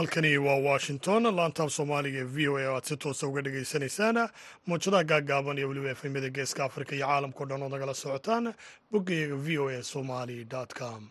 halkani 0.00 0.38
waa 0.38 0.56
washington. 0.70 1.22
Laantaaf 1.36 1.70
soomaaliga 1.76 2.18
ee 2.18 2.24
v 2.34 2.48
o 2.48 2.56
a 2.58 2.64
oo 2.68 2.74
aad 2.76 2.84
si 2.88 2.96
toosa 2.96 3.26
uga 3.30 3.42
dhagaysanaysaan 3.46 4.18
muujadaha 4.66 5.04
gaaggaaban 5.10 5.58
iyo 5.58 5.68
weliba 5.68 5.90
efemyada 5.96 6.30
geeska 6.36 6.64
afrika 6.64 6.92
iyo 6.96 7.06
caalamkao 7.06 7.46
dhan 7.50 7.62
oo 7.62 7.68
nagala 7.74 7.94
socotaan 7.94 8.54
boggayaga 8.92 9.36
v 9.46 9.58
o 9.58 9.68
a 9.68 9.82
somali 9.82 10.46
com 10.78 11.02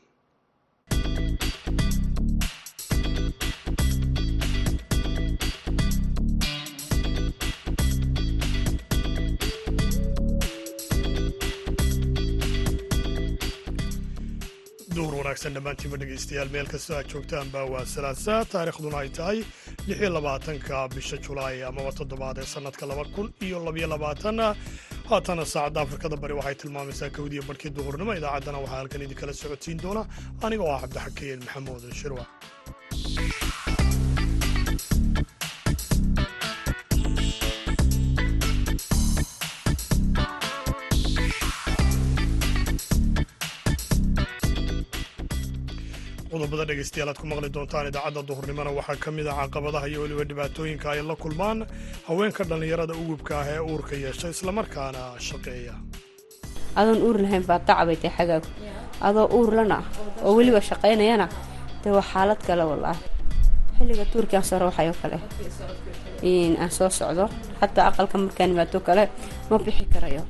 duur 14.99 15.13
wanaagsan 15.19 15.53
dhammaantiinba 15.57 15.97
dhegaystayaal 16.01 16.49
meel 16.55 16.67
kastoo 16.73 16.95
aad 16.99 17.07
joogtaanba 17.13 17.59
waa 17.73 17.83
salaasa 17.95 18.33
taariikhduna 18.53 18.97
ay 19.03 19.09
tahay 19.17 19.37
lix 19.87 19.97
iyo 20.01 20.09
labaatanka 20.17 20.75
bisha 20.95 21.17
julaay 21.27 21.57
amaba 21.69 21.91
toddobaad 21.99 22.37
ee 22.43 22.47
sannadka 22.53 22.89
laba 22.91 23.03
kun 23.15 23.27
iyo 23.47 23.57
labyo 23.67 23.87
labaatan 23.93 24.39
haatana 25.11 25.45
saacadda 25.53 25.79
afrikada 25.85 26.15
bari 26.23 26.33
waxay 26.39 26.55
tilmaamaysaa 26.63 27.09
kowdiya 27.17 27.47
barhkii 27.49 27.73
duhurnimo 27.77 28.11
idaacaddana 28.19 28.59
waxaa 28.63 28.79
halkan 28.81 29.05
idinkala 29.07 29.33
socodsiin 29.41 29.79
doona 29.85 30.03
aniga 30.45 30.63
oo 30.67 30.73
ah 30.77 30.81
cabdixakiin 30.83 31.39
maxamuud 31.45 31.83
shirwa 32.01 32.23
qodobada 46.49 46.65
dhegaystayaal 46.69 47.09
aad 47.11 47.19
ku 47.21 47.27
maqli 47.31 47.49
doontaan 47.55 47.87
idaacadda 47.89 48.21
duhurnimona 48.29 48.71
waxaa 48.77 48.97
ka 49.03 49.09
mid 49.11 49.27
ah 49.27 49.35
caqabadaha 49.45 49.85
iyo 49.91 49.99
weliba 50.03 50.23
dhibaatooyinka 50.29 50.87
ay 50.93 51.01
la 51.09 51.15
kulmaan 51.23 51.59
haweenka 52.07 52.43
dhallinyarada 52.49 52.93
ugubka 53.01 53.33
ah 53.41 53.45
ee 53.53 53.59
uurka 53.71 53.93
yeesha 54.03 54.27
islamarkaana 54.35 55.01
shaqeeya. 55.27 55.75
Adoon 56.79 56.99
uur 57.07 57.17
lahayn 57.23 57.43
baa 57.49 57.59
tacabay 57.67 57.97
tahay 58.01 58.15
xagaagu. 58.17 58.47
Adoo 59.07 59.27
uur 59.37 59.49
lana 59.57 59.77
oo 60.25 60.31
weliba 60.37 60.61
shaqaynayana 60.69 61.27
dee 61.83 61.91
waa 61.97 62.05
xaalad 62.11 62.41
kale 62.47 62.63
wallaahi. 62.71 63.01
Xilliga 63.77 64.05
tuurkaan 64.11 64.43
soo 64.49 64.57
rawaxayoo 64.61 64.97
kale 65.01 65.17
aan 66.61 66.71
soo 66.77 66.89
socdo 66.99 67.25
xataa 67.61 67.85
aqalka 67.91 68.17
markaan 68.25 68.49
imaato 68.55 68.79
kale 68.87 69.03
ma 69.49 69.55
bixi 69.65 69.85
karayo. 69.93 70.23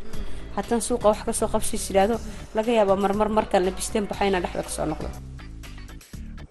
Haddaan 0.56 0.82
suuqa 0.88 1.06
wax 1.12 1.20
ka 1.28 1.32
soo 1.40 1.48
qabsiis 1.54 1.86
idhaahdo 1.92 2.16
laga 2.58 2.72
yaabaa 2.80 2.98
marmar 3.04 3.30
markaan 3.38 3.64
labisteen 3.68 4.06
baxayna 4.12 4.38
dhexda 4.44 4.64
ka 4.68 4.72
soo 4.78 4.86
noqdo 4.92 5.10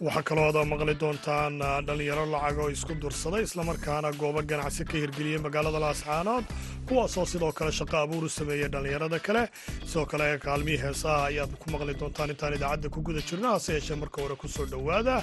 waxaa 0.06 0.22
kaloo 0.28 0.64
maqli 0.72 0.94
doontaan 1.02 1.54
dhallinyaro 1.86 2.24
lacag 2.34 2.58
oo 2.62 2.68
isku 2.77 2.92
dursaday 3.02 3.42
islamarkaana 3.48 4.10
goobo 4.20 4.41
ganacsi 4.50 4.82
ka 4.91 4.96
hirgeliyey 5.02 5.41
magaalada 5.46 5.80
laascaanood 5.84 6.44
kuwaasoo 6.88 7.27
sidoo 7.32 7.52
kale 7.58 7.72
shaqo 7.78 7.96
abuur 8.04 8.24
u 8.28 8.28
sameeyey 8.38 8.69
dhallinyarada 8.74 9.19
kale. 9.26 9.42
Sidoo 9.88 10.06
kale 10.12 10.26
kaalmihii 10.46 10.82
heesaha 10.84 11.24
ayaad 11.30 11.52
ku 11.60 11.66
maqli 11.74 11.94
doontaan 12.00 12.30
intaan 12.34 12.54
idaacadda 12.58 12.88
ku 12.94 12.98
guda 13.06 13.20
jirno 13.28 13.48
hase 13.54 13.70
yeeshee 13.76 13.96
marka 14.02 14.19
hore 14.22 14.36
ku 14.42 14.46
soo 14.54 14.66
dhowaada 14.72 15.14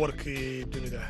warkii 0.00 0.64
dunida 0.72 1.02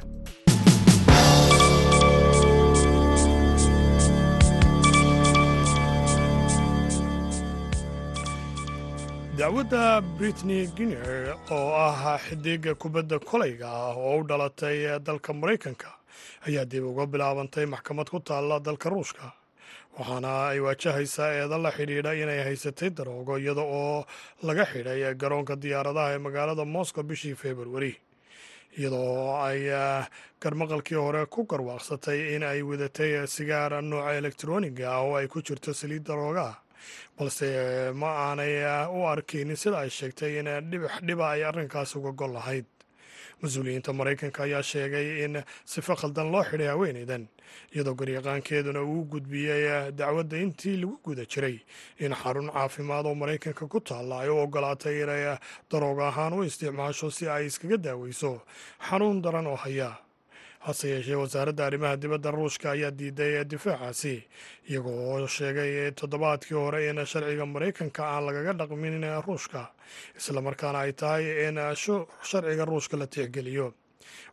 dacwadda 9.38 10.00
britney 10.18 10.66
giner 10.76 11.36
oo 11.50 11.72
ah 11.74 12.18
xidiga 12.18 12.74
kubadda 12.74 13.18
kolayga 13.18 13.68
ah 13.68 13.94
oo 13.96 14.20
u 14.20 14.24
dhalatay 14.24 14.98
dalka 15.06 15.32
maraykanka 15.32 15.90
ayaa 16.46 16.64
dib 16.64 16.84
uga 16.84 17.04
bilaabantay 17.06 17.66
maxkamad 17.66 18.08
ku 18.10 18.18
taalla 18.20 18.60
dalka 18.60 18.88
ruushka 18.90 19.32
waxaana 19.98 20.48
ay 20.56 20.60
waajahaysaa 20.60 21.32
eedan 21.40 21.62
la 21.62 21.70
xidhiidha 21.76 22.14
inay 22.22 22.40
haysatay 22.48 22.90
daroogo 22.90 23.36
iyada 23.38 23.60
oo 23.62 24.04
laga 24.42 24.64
xidhay 24.72 25.14
garoonka 25.14 25.56
diyaaradaha 25.56 26.14
ee 26.16 26.18
magaalada 26.26 26.64
moscow 26.64 27.02
bishii 27.04 27.34
februari 27.36 27.92
iyadoo 28.78 29.36
ay 29.44 29.60
garmaqalkii 30.40 30.96
hore 30.96 31.26
ku 31.26 31.44
garwaaqsatay 31.44 32.34
in 32.36 32.42
ay 32.42 32.62
wadatay 32.62 33.26
sigaar 33.28 33.82
nooca 33.84 34.16
elektroniga 34.16 34.88
ah 34.96 35.00
oo 35.04 35.14
ay 35.20 35.28
ku 35.28 35.42
jirto 35.44 35.74
saliid 35.74 36.04
daroogaah 36.08 36.56
balse 37.18 37.92
ma 37.94 38.08
aanay 38.30 38.54
u 38.92 39.06
arkaynin 39.06 39.56
sida 39.56 39.78
ay 39.84 39.90
sheegtay 39.90 40.38
in 40.40 40.48
dhibdhiba 40.70 41.30
ay 41.30 41.44
arrinkaasi 41.44 41.98
uga 41.98 42.12
gol 42.12 42.32
lahayd. 42.32 42.64
Mas'uuliyiinta 43.42 43.92
maraykanka 43.92 44.42
ayaa 44.48 44.62
sheegay 44.62 45.24
in 45.24 45.42
sifo 45.64 45.92
khaldan 45.94 46.32
loo 46.32 46.42
xidhay 46.44 46.68
haweenaydan 46.72 47.28
iyadoo 47.74 47.94
garyaqaankeeduna 47.94 48.80
uu 48.80 49.04
gudbiyey 49.12 49.92
dacwadda 49.92 50.36
intii 50.40 50.76
lagu 50.80 50.96
guda 51.04 51.24
jiray 51.28 51.60
in 52.00 52.14
xarun 52.16 52.48
caafimaad 52.48 53.06
oo 53.06 53.14
maraykanka 53.14 53.68
ku 53.68 53.80
taalla 53.80 54.20
ay 54.24 54.28
u 54.32 54.38
ogolaatay 54.40 55.02
inay 55.04 55.36
daroog 55.70 56.00
ahaan 56.00 56.32
u 56.32 56.44
isticmaasho 56.48 57.10
si 57.12 57.28
ay 57.28 57.46
iskaga 57.46 57.76
daaweyso 57.76 58.40
xanuun 58.88 59.20
daran 59.22 59.46
oo 59.46 59.56
haya 59.56 59.92
hase 60.66 60.88
yeeshee 60.92 61.14
wasaaradda 61.22 61.66
arrimaha 61.66 61.96
dibadda 62.02 62.30
ruushka 62.36 62.66
ayaa 62.74 62.90
diiday 62.98 63.44
difaacaasi 63.52 64.14
iyagoo 64.68 64.98
oo 65.14 65.26
sheegay 65.36 65.90
toddobaadkii 65.98 66.54
hore 66.62 66.80
in 66.90 66.98
sharciga 67.12 67.46
maraykanka 67.46 68.02
aan 68.12 68.24
lagaga 68.26 68.52
dhaqmin 68.60 68.96
ruushka 69.26 69.60
islamarkaana 70.18 70.78
ay 70.84 70.92
tahay 70.92 71.24
in 71.48 71.56
sharciga 72.30 72.64
ruushka 72.70 72.96
la 73.00 73.06
tixgeliyo. 73.06 73.68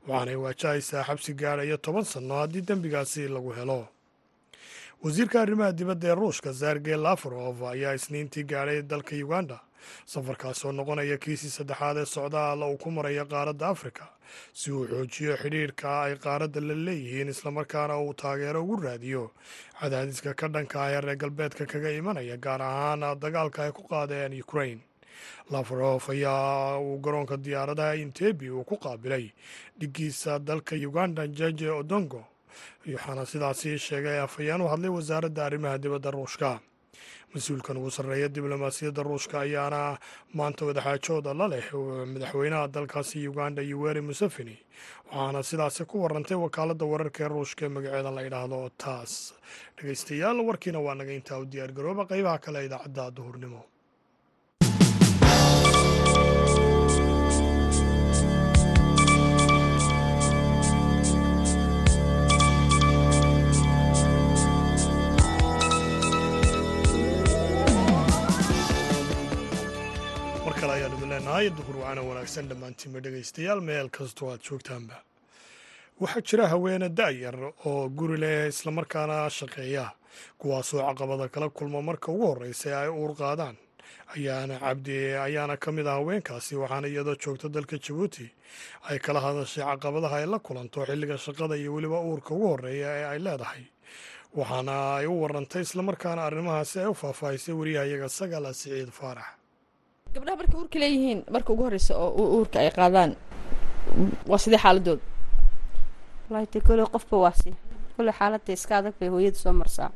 Waxaanay 0.08 0.36
waajahaysaa 0.44 1.04
xabsi 1.08 1.32
gaadhaya 1.42 1.78
toban 1.78 2.04
sanno 2.14 2.36
haddii 2.42 2.62
dembigaasi 2.70 3.28
lagu 3.36 3.52
helo. 3.58 3.88
Wasiirka 5.04 5.42
arrimaha 5.42 5.72
dibadda 5.72 6.08
ee 6.12 6.16
ruushka 6.16 6.54
sergey 6.54 6.96
lafarof 7.06 7.62
ayaa 7.74 7.94
isniintii 8.00 8.44
gaadhay 8.44 8.82
dalka 8.82 9.16
uganda 9.26 9.58
safarkaas 10.06 10.66
oo 10.66 10.72
noqonaya 10.72 11.18
kiisii 11.18 11.50
saddexaad 11.58 11.98
ee 11.98 12.06
socdaal 12.06 12.64
uu 12.64 12.78
ku 12.78 12.92
maraya 12.92 13.26
qaaradda 13.26 13.68
afrika 13.74 14.06
si 14.54 14.72
uu 14.72 14.86
xoojiyo 14.88 15.34
xidhiirka 15.42 15.90
ay 16.04 16.16
qaaradda 16.26 16.62
la 16.62 16.76
leeyihiin 16.86 17.30
islamarkaana 17.30 17.98
uu 18.00 18.14
taageero 18.14 18.64
ugu 18.64 18.76
raadiyo. 18.86 19.32
Cadaadiska 19.80 20.34
ka 20.34 20.48
dhanka 20.48 20.78
ah 20.84 20.92
ee 20.92 21.02
reer 21.02 21.18
galbeedka 21.18 21.66
kaga 21.66 21.92
imanaya 21.92 22.38
gaar 22.38 22.62
ahaan 22.62 23.04
dagaalka 23.20 23.64
ay 23.64 23.72
ku 23.72 23.84
qaadeen 23.92 24.34
ukrain 24.42 24.80
lafarof 25.52 26.10
ayaa 26.10 26.80
uu 26.80 26.98
garoonka 27.00 27.38
diyaaradaha 27.38 27.96
intebi 27.96 28.50
uu 28.50 28.64
ku 28.64 28.78
qaabilay 28.78 29.26
dhigiisa 29.80 30.40
dalka 30.40 30.76
uganda 30.76 31.28
jeje 31.28 31.70
odongo. 31.70 32.26
Waxaana 32.88 33.26
sidaasi 33.26 33.78
sheegay 33.80 34.20
afhayeen 34.20 34.62
u 34.62 34.68
hadlay 34.68 34.90
wasaaradda 34.90 35.46
arrimaha 35.46 35.78
dibadda 35.78 36.12
ruushka 36.12 36.60
mas'uulkan 37.34 37.78
ugu 37.82 37.92
sarreeya 37.98 38.28
diblomaasiyadda 38.36 39.02
ruushka 39.08 39.36
ayaana 39.46 39.82
maanta 40.40 40.66
wadaxaajooda 40.70 41.32
la 41.40 41.48
leh 41.54 41.66
madaxweynaha 42.14 42.68
dalkaasi 42.76 43.28
uganda 43.32 43.62
yoweri 43.72 44.02
museveni 44.10 44.58
waxaana 45.12 45.42
sidaasi 45.50 45.86
ku 45.92 45.96
warantay 46.04 46.38
wakaaladda 46.46 46.86
wararka 46.94 47.20
ee 47.26 47.30
ruushka 47.36 47.62
ee 47.66 47.70
magaceeda 47.76 48.12
la 48.18 48.22
yidhaahdo 48.28 48.60
taas. 48.84 49.14
Dhegaystayaal 49.78 50.38
warkiina 50.50 50.80
waa 50.86 50.96
naga 51.00 51.14
intaa 51.20 51.40
u 51.40 51.46
diyaargarooba 51.54 52.04
qaybaha 52.12 52.38
kale 52.46 52.60
idaacadda 52.68 53.06
duhurnimo 53.18 53.62
duhur 71.26 71.76
wacana 71.82 72.02
wanaagsan 72.04 72.48
dhammaantiinba 72.50 73.00
dhegaystayaal 73.04 73.62
meel 73.62 73.90
kastoo 73.90 74.30
aad 74.32 74.42
joogtaanba. 74.48 74.96
Waxaa 76.02 76.22
jira 76.22 76.48
haweene 76.48 76.90
da'yar 76.90 77.36
oo 77.66 77.90
guri 77.90 78.18
leh 78.18 78.48
islamarkaana 78.48 79.30
shaqeeya. 79.30 79.92
Kuwaasoo 80.38 80.82
caqabada 80.84 81.30
kala 81.32 81.50
kulma 81.50 81.82
marka 81.82 82.12
ugu 82.12 82.28
horreysa 82.28 82.82
ay 82.82 82.90
uur 82.90 83.16
qaadaan. 83.16 83.56
Ayaana 84.16 84.60
cabdi 84.60 85.16
ayaana 85.16 85.58
ka 85.58 85.72
mid 85.72 85.88
ah 85.88 85.96
haweenkaasi 86.00 86.56
waxaana 86.56 86.88
iyadoo 86.88 87.16
joogta 87.16 87.50
dalka 87.50 87.78
jabuuti 87.80 88.28
ay 88.90 89.00
kala 89.00 89.20
hadashay 89.22 89.64
caqabadaha 89.64 90.16
ay 90.20 90.26
la 90.28 90.40
kulanto 90.40 90.86
xilliga 90.86 91.18
shaqada 91.18 91.56
iyo 91.56 91.74
weliba 91.74 92.00
uurka 92.04 92.36
ugu 92.36 92.48
horreeya 92.52 92.90
ee 93.00 93.06
ay 93.16 93.20
leedahay. 93.20 93.64
Waxaana 94.36 94.96
ay 95.00 95.06
u 95.08 95.22
warantay 95.24 95.62
islamarkaana 95.64 96.26
arrimahaasi 96.28 96.80
ay 96.84 96.86
u 96.92 96.94
faahfaahisay 96.94 97.56
wariyahayaga 97.56 98.10
sagaala 98.10 98.54
siciid 98.54 98.92
faarax 98.92 99.30
gabdhaha 100.14 100.36
markay 100.40 100.56
uurka 100.60 100.78
leeyihiin 100.82 101.20
marka 101.34 101.50
ugu 101.54 101.64
horreysa 101.66 101.94
oo 101.98 102.24
uurka 102.38 102.58
ay 102.64 102.70
qaadaan 102.78 103.12
waa 104.30 104.38
sidee 104.44 104.58
xaaladood. 104.64 105.00
Wallaahi 106.30 106.48
te 106.54 106.60
kole 106.62 106.84
qofba 106.94 107.16
waa 107.24 107.34
si. 107.42 107.50
Kole 107.98 108.12
xaaladda 108.20 108.52
iska 108.54 108.74
adag 108.78 108.94
bay 109.00 109.10
hooyada 109.10 109.38
soo 109.44 109.54
marsaa. 109.54 109.90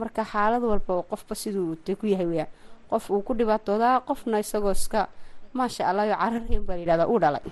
Marka 0.00 0.24
xaalad 0.32 0.62
walba 0.62 1.02
qofba 1.10 1.34
siduu 1.42 1.76
te 1.84 1.94
ku 1.94 2.06
yahay 2.06 2.26
weyaan 2.26 2.50
qof 2.90 3.10
uu 3.10 3.22
ku 3.22 3.32
dhibaatoodaa 3.38 4.00
qofna 4.08 4.38
isagoo 4.44 4.72
iska 4.72 5.08
maasha 5.52 5.82
allah 5.90 6.06
yo 6.10 6.14
cararayn 6.16 6.62
baa 6.66 6.74
la 6.76 6.80
yidhahdaa 6.82 7.08
uu 7.12 7.18
dhalay. 7.22 7.44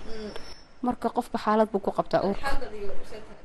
Marka 0.81 1.07
qofka 1.09 1.37
xaalad 1.37 1.67
buu 1.71 1.79
ku 1.79 1.91
qabtaa 1.91 2.21
uurka. 2.27 2.49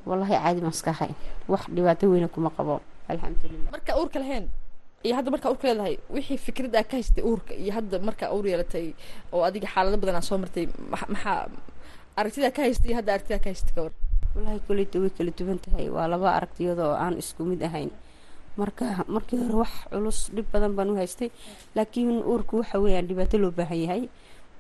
Wallaahi 0.09 0.35
caadi 0.43 0.61
maskaxay 0.61 1.13
wax 1.49 1.63
dhibaato 1.75 2.05
weyna 2.13 2.29
kuma 2.29 2.51
qabo. 2.57 2.81
Alxamdulilah 3.09 3.71
marka 3.73 3.91
uurka 4.01 4.19
lahayn 4.19 4.47
iyo 5.07 5.15
hadda 5.19 5.31
markaa 5.35 5.51
uurka 5.53 5.67
leedahay 5.69 5.95
wixii 6.15 6.39
fikrad 6.47 6.73
aa 6.81 6.85
ka 6.91 6.95
haystay 6.99 7.25
uurka 7.31 7.53
iyo 7.63 7.73
hadda 7.77 7.97
markaa 8.09 8.29
uur 8.37 8.45
yeelatay 8.51 8.87
oo 9.35 9.43
adiga 9.49 9.69
xaalado 9.75 9.97
badan 10.03 10.17
aa 10.21 10.25
soo 10.29 10.39
martay 10.43 10.65
ma- 10.93 11.09
maxaa 11.13 11.39
aragtidaa 12.19 12.53
ka 12.57 12.61
haystay 12.67 12.89
iyo 12.91 12.97
hadda 13.01 13.11
aragtidaa 13.15 13.41
ka 13.45 13.49
haystay 13.51 13.73
kawar 13.77 13.93
wallaahi 14.35 14.61
koleyta 14.69 14.97
way 15.03 15.11
kala 15.17 15.31
duwan 15.39 15.59
tahay. 15.65 15.87
Waa 15.97 16.07
laba 16.13 16.29
aragtiyada 16.39 16.83
oo 16.91 16.97
aan 17.05 17.15
isku 17.23 17.43
mid 17.51 17.63
ahayn. 17.69 17.91
Marka 18.61 18.85
markii 19.15 19.39
hore 19.43 19.57
wax 19.63 19.73
culus 19.91 20.19
dhib 20.35 20.47
badan 20.53 20.73
baan 20.77 20.91
u 20.91 20.97
haystay. 21.01 21.29
Laakiin 21.77 22.19
uurku 22.31 22.55
waxa 22.63 22.77
weeyaan 22.83 23.07
dhibaato 23.09 23.37
loo 23.43 23.53
baahan 23.59 23.79
yahay. 23.85 24.03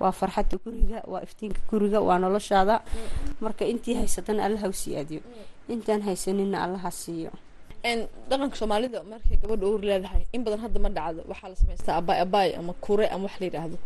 Waa 0.00 0.12
farxadda 0.20 0.56
guriga 0.64 0.98
waa 1.12 1.22
iftiinka 1.26 1.60
guriga 1.70 1.98
waa 2.08 2.18
noloshaada. 2.22 2.76
Marka 3.44 3.64
intii 3.72 3.94
haysatana 3.98 4.40
allaha 4.46 4.66
u 4.70 4.72
siyaadiyo. 4.82 5.20
Intaan 5.74 6.02
haysanina 6.06 6.56
allaha 6.66 6.90
siiyo 7.02 7.30
dhaqanka 7.84 8.56
soomaalida 8.60 8.98
markay 9.12 9.36
gabadha 9.42 9.64
uur 9.70 9.80
leedahay 9.88 10.22
in 10.32 10.40
badan 10.44 10.60
hadda 10.64 10.78
ma 10.84 10.88
dhacdo. 10.96 11.20
Waxaa 11.30 11.48
la 11.52 11.56
samaystaa 11.62 11.96
abaay 12.00 12.18
abaay 12.24 12.50
ama 12.60 12.72
kure 12.84 13.06
ama 13.14 13.24
wax 13.28 13.34
la 13.40 13.46
yidhaahdo 13.48 13.76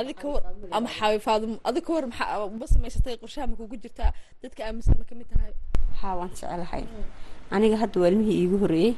adig 0.00 0.16
ka 0.22 0.26
war 0.34 0.42
ama 0.76 0.88
xaawifaado 0.98 1.46
adig 1.68 1.82
ka 1.86 1.92
war 1.96 2.04
maxaa 2.10 2.50
ma 2.60 2.66
samaysatay 2.74 3.14
qorshaha 3.22 3.46
ma 3.50 3.54
kugu 3.60 3.76
jirtaa? 3.82 4.10
Dadka 4.42 4.60
aaminsan 4.66 4.94
ma 4.98 5.04
ka 5.08 5.14
mid 5.14 5.28
tahay? 5.32 5.52
Haa 6.00 6.14
waan 6.18 6.30
jecelahay 6.34 6.84
aniga 7.54 7.76
hadda 7.82 7.96
waa 8.02 8.10
ilmihii 8.10 8.38
iigu 8.42 8.56
horeeyey 8.62 8.94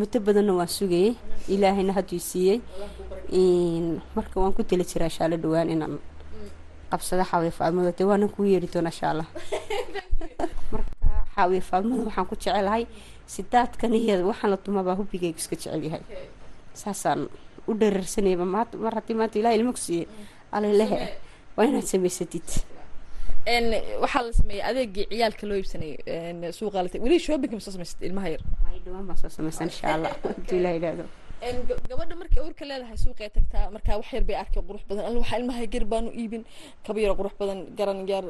muddo 0.00 0.18
badanna 0.26 0.52
waan 0.58 0.68
sugayey. 0.78 1.16
Ilaahayna 1.48 1.92
hadduu 1.96 2.20
siiyey. 2.20 2.58
Marka 4.16 4.36
waan 4.42 4.52
ku 4.56 4.62
tali 4.68 4.84
jiraa 4.84 5.08
shaalo 5.16 5.36
dhawaan 5.40 5.68
inaan 5.74 5.94
qabsado 6.92 7.24
xaawiya 7.30 7.52
faadmada 7.58 7.92
dee 7.96 8.06
waanan 8.10 8.28
kuu 8.34 8.44
yeeri 8.52 8.68
doona 8.72 8.90
insha 8.92 9.06
allah 9.12 9.28
marka 11.36 11.42
xaawiya 11.42 11.62
faadmada 11.62 12.04
waxaan 12.04 12.26
ku 12.26 12.36
jecelahay 12.36 12.86
sidaadkan 13.26 13.92
iyo 13.94 14.26
waxaan 14.28 14.50
la 14.50 14.56
tumabaa 14.56 14.96
hubigaygu 14.96 15.38
iska 15.38 15.56
jecel 15.56 15.82
yahay. 15.84 16.02
Saasaan 16.74 17.28
u 17.66 17.74
dhararsanayba 17.74 18.44
maanta 18.44 18.76
mar 18.78 18.94
haddii 18.94 19.14
maanta 19.14 19.38
ilahay 19.38 19.58
ilma 19.58 19.72
ku 19.72 19.78
siiyey 19.78 20.08
alalehe 20.52 21.18
waa 21.56 21.66
inaad 21.66 21.84
samaysatid. 21.84 22.48
Waxaa 24.02 24.22
la 24.22 24.32
sameeyey 24.32 24.62
adeegii 24.62 25.06
ciyaalka 25.10 25.46
loo 25.46 25.56
iibsanayay. 25.56 26.52
Suuqaa 26.52 26.82
la 26.82 26.90
weli 27.04 27.18
shoppingka 27.18 27.56
ma 27.56 27.60
soo 27.60 27.72
samaysatay 27.72 28.08
ilmaha 28.08 28.28
yar? 28.34 28.42
Dhawaan 28.84 29.06
baan 29.06 29.18
soo 29.18 29.28
samaysan 29.28 29.68
insha 29.68 29.94
allah 29.94 30.12
hadduu 30.24 30.58
ilaah 30.60 30.74
idhaahdo. 30.78 31.04
Gabadha 31.88 32.14
markay 32.16 32.40
uurka 32.42 32.64
leedahay 32.64 32.96
suuqay 32.96 33.28
tagtaa 33.36 33.70
markaa 33.70 33.98
wax 34.00 34.12
yar 34.12 34.24
bay 34.24 34.36
arkay 34.36 34.62
qurux 34.68 34.82
badan. 34.88 35.04
Alla 35.08 35.18
waxaa 35.20 35.38
ilmaha 35.40 35.66
gar 35.74 35.84
baanu 35.84 36.10
iibin. 36.20 36.42
Kaba 36.84 36.98
yaro 37.00 37.14
qurux 37.20 37.34
badan 37.40 37.58
garan 37.78 37.98
yar 38.08 38.24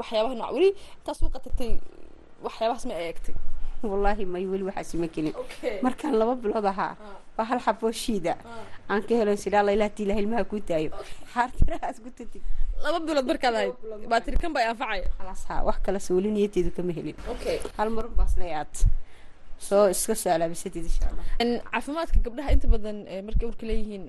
waxyaabaha 0.00 0.34
nooc. 0.40 0.50
Weli 0.56 0.70
intaa 0.98 1.14
suuqa 1.20 1.38
tagtay 1.44 1.70
waxyaabahaas 2.46 2.84
ma 2.90 2.94
eegtay. 3.06 3.34
Wallaahi 3.90 4.24
may 4.34 4.44
weli 4.52 4.64
waxaasi 4.68 4.96
ma 5.02 5.08
kelin 5.14 5.34
markaan 5.86 6.14
laba 6.20 6.34
bilood 6.42 6.66
ahaa 6.72 6.94
waa 7.38 7.46
hal 7.50 7.60
xaboo 7.66 7.92
shiida 8.04 8.34
aan 8.90 9.02
ka 9.08 9.14
helo 9.20 9.36
sidhaa 9.44 9.62
la 9.66 9.72
ilaah 9.76 9.90
tiilah 9.96 10.16
ilmaha 10.22 10.44
kuu 10.50 10.60
daayo. 10.68 10.90
Xaartirahaas 11.34 11.96
ku 12.04 12.10
tatid 12.18 12.42
laba 12.84 12.98
bilood 13.06 13.26
markaad 13.30 13.54
ahayd 13.60 13.74
baa 14.10 14.20
tiri 14.24 14.36
kan 14.42 14.50
baa 14.56 14.66
anfacaya 14.72 15.06
khalaas 15.18 15.42
haa 15.48 15.62
wax 15.68 15.78
kale 15.86 16.00
sooli 16.08 16.28
niyadeedu 16.36 16.70
kama 16.76 16.92
helin. 16.98 17.16
Hal 17.78 17.88
marun 17.96 18.14
baas 18.18 18.34
lay 18.40 18.50
aad 18.60 18.74
soo 19.68 19.84
iska 19.94 20.14
soo 20.22 20.30
alaabisatid 20.34 20.84
insha 20.90 21.06
allah 21.10 21.24
caafimaadka 21.70 22.18
gabdhaha 22.26 22.50
inta 22.56 22.66
badan 22.74 22.98
markay 23.26 23.46
urka 23.50 23.64
leeyihiin 23.70 24.04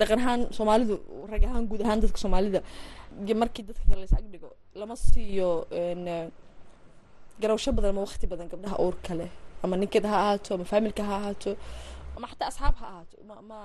dhaqan 0.00 0.18
ahaan 0.22 0.40
soomaalidu 0.56 0.94
rag 1.32 1.42
ahaan 1.50 1.64
guud 1.70 1.82
ahaan 1.86 2.00
dadka 2.04 2.18
soomaalida 2.24 2.60
markii 3.42 3.64
dadka 3.68 3.84
kale 3.90 4.00
lays 4.02 4.14
agdhigo 4.20 4.50
lama 4.80 4.94
siiyo 5.04 5.50
garawsho 7.42 7.70
badan 7.76 7.90
ama 7.94 8.00
waqti 8.06 8.26
badan 8.32 8.46
gabdhaha 8.52 8.76
uurka 8.84 9.12
leh 9.20 9.30
ama 9.64 9.74
ninkeeda 9.80 10.08
ha 10.12 10.16
ahaato 10.24 10.50
ama 10.56 10.64
faamilka 10.72 11.02
ha 11.08 11.14
ahaato 11.20 11.50
ama 12.16 12.26
xataa 12.30 12.48
asxaab 12.52 12.74
ha 12.80 12.86
ahaato 12.92 13.16
ma 13.28 13.34
ma 13.50 13.58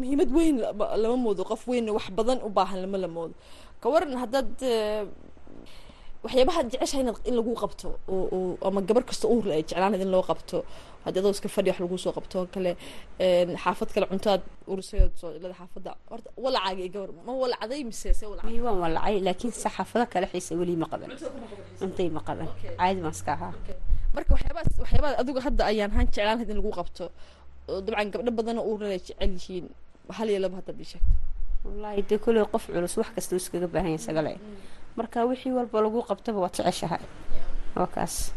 muhiimad 0.00 0.30
weyn 0.36 0.56
lama 1.02 1.16
moodo 1.24 1.42
qof 1.50 1.62
weyn 1.70 1.86
wax 1.96 2.06
badan 2.18 2.38
u 2.46 2.48
baahan 2.56 2.78
lama 2.84 2.98
la 3.04 3.08
moodo. 3.16 3.34
Ka 3.82 3.86
waran 3.92 4.12
haddaad 4.22 4.50
waxyaabaha 6.26 6.60
jeceshahay 6.72 7.02
inaad 7.04 7.18
in 7.28 7.34
lagu 7.38 7.52
qabto 7.62 7.88
oo 8.14 8.58
ama 8.68 8.80
gabar 8.88 9.04
kasta 9.10 9.26
uurle 9.34 9.52
ay 9.58 9.62
jeclaanayd 9.68 10.02
in 10.06 10.10
loo 10.14 10.22
qabto. 10.30 10.58
Haddii 11.04 11.20
adoo 11.22 11.32
iska 11.36 11.48
fadhi 11.56 11.70
wax 11.70 11.78
lagu 11.84 11.96
soo 12.04 12.12
qabto 12.18 12.34
oo 12.42 12.46
kale 12.54 12.70
xaafad 13.64 13.88
kale 13.94 14.06
cuntaad 14.12 14.42
urusayood 14.72 15.12
soo 15.20 15.30
ilada 15.36 15.54
xaafadda. 15.60 15.90
Horta 16.10 16.28
walacaaga 16.44 16.80
iyo 16.82 16.90
gabar 16.94 17.10
ma 17.26 17.32
walacday 17.42 17.82
mise 17.88 18.08
se 18.18 18.24
waan 18.26 18.78
walacay 18.84 19.14
laakiin 19.26 19.52
saxaafado 19.62 20.04
kale 20.12 20.26
xiisa 20.32 20.52
weli 20.60 20.74
ma 20.82 20.86
qaban. 20.92 21.10
Cuntay 21.78 22.08
ma 22.16 22.20
qaban. 22.28 22.48
Caadi 22.78 23.00
baan 23.04 23.14
iska 23.18 23.32
ahaa. 23.36 23.52
Marka 24.14 24.30
waxyaabahaas 24.36 24.72
waxyaabaha 24.82 25.12
adigu 25.22 25.40
hadda 25.46 25.62
ayaan 25.70 25.90
han 25.96 26.06
jeclaan 26.14 26.36
lahayd 26.38 26.50
in 26.52 26.56
lagu 26.60 26.70
qabto. 26.78 27.04
Dabcan 27.86 28.08
gabdho 28.14 28.30
badana 28.38 28.60
uurle 28.68 28.86
ay 28.96 29.00
jecel 29.06 29.30
yihiin. 29.36 29.66
Hal 30.18 30.28
iyo 30.32 30.38
laba 30.44 30.56
haddaad 30.60 30.78
ii 30.82 30.88
sheegto 30.92 31.12
wallaahi 31.66 32.02
dee 32.08 32.18
kolley 32.24 32.44
qof 32.52 32.64
culus 32.74 32.94
wax 33.00 33.08
kasta 33.16 33.32
iskaga 33.40 33.66
baahan 33.74 33.90
yahay 33.94 34.00
isagale 34.02 34.32
marka 34.96 35.24
wixii 35.28 35.52
walba 35.52 35.78
lagu 35.84 36.00
qabtaba 36.02 36.38
waad 36.40 36.54
jeceshahay. 36.56 37.04
Waa 37.76 37.86
kaas. 37.86 38.32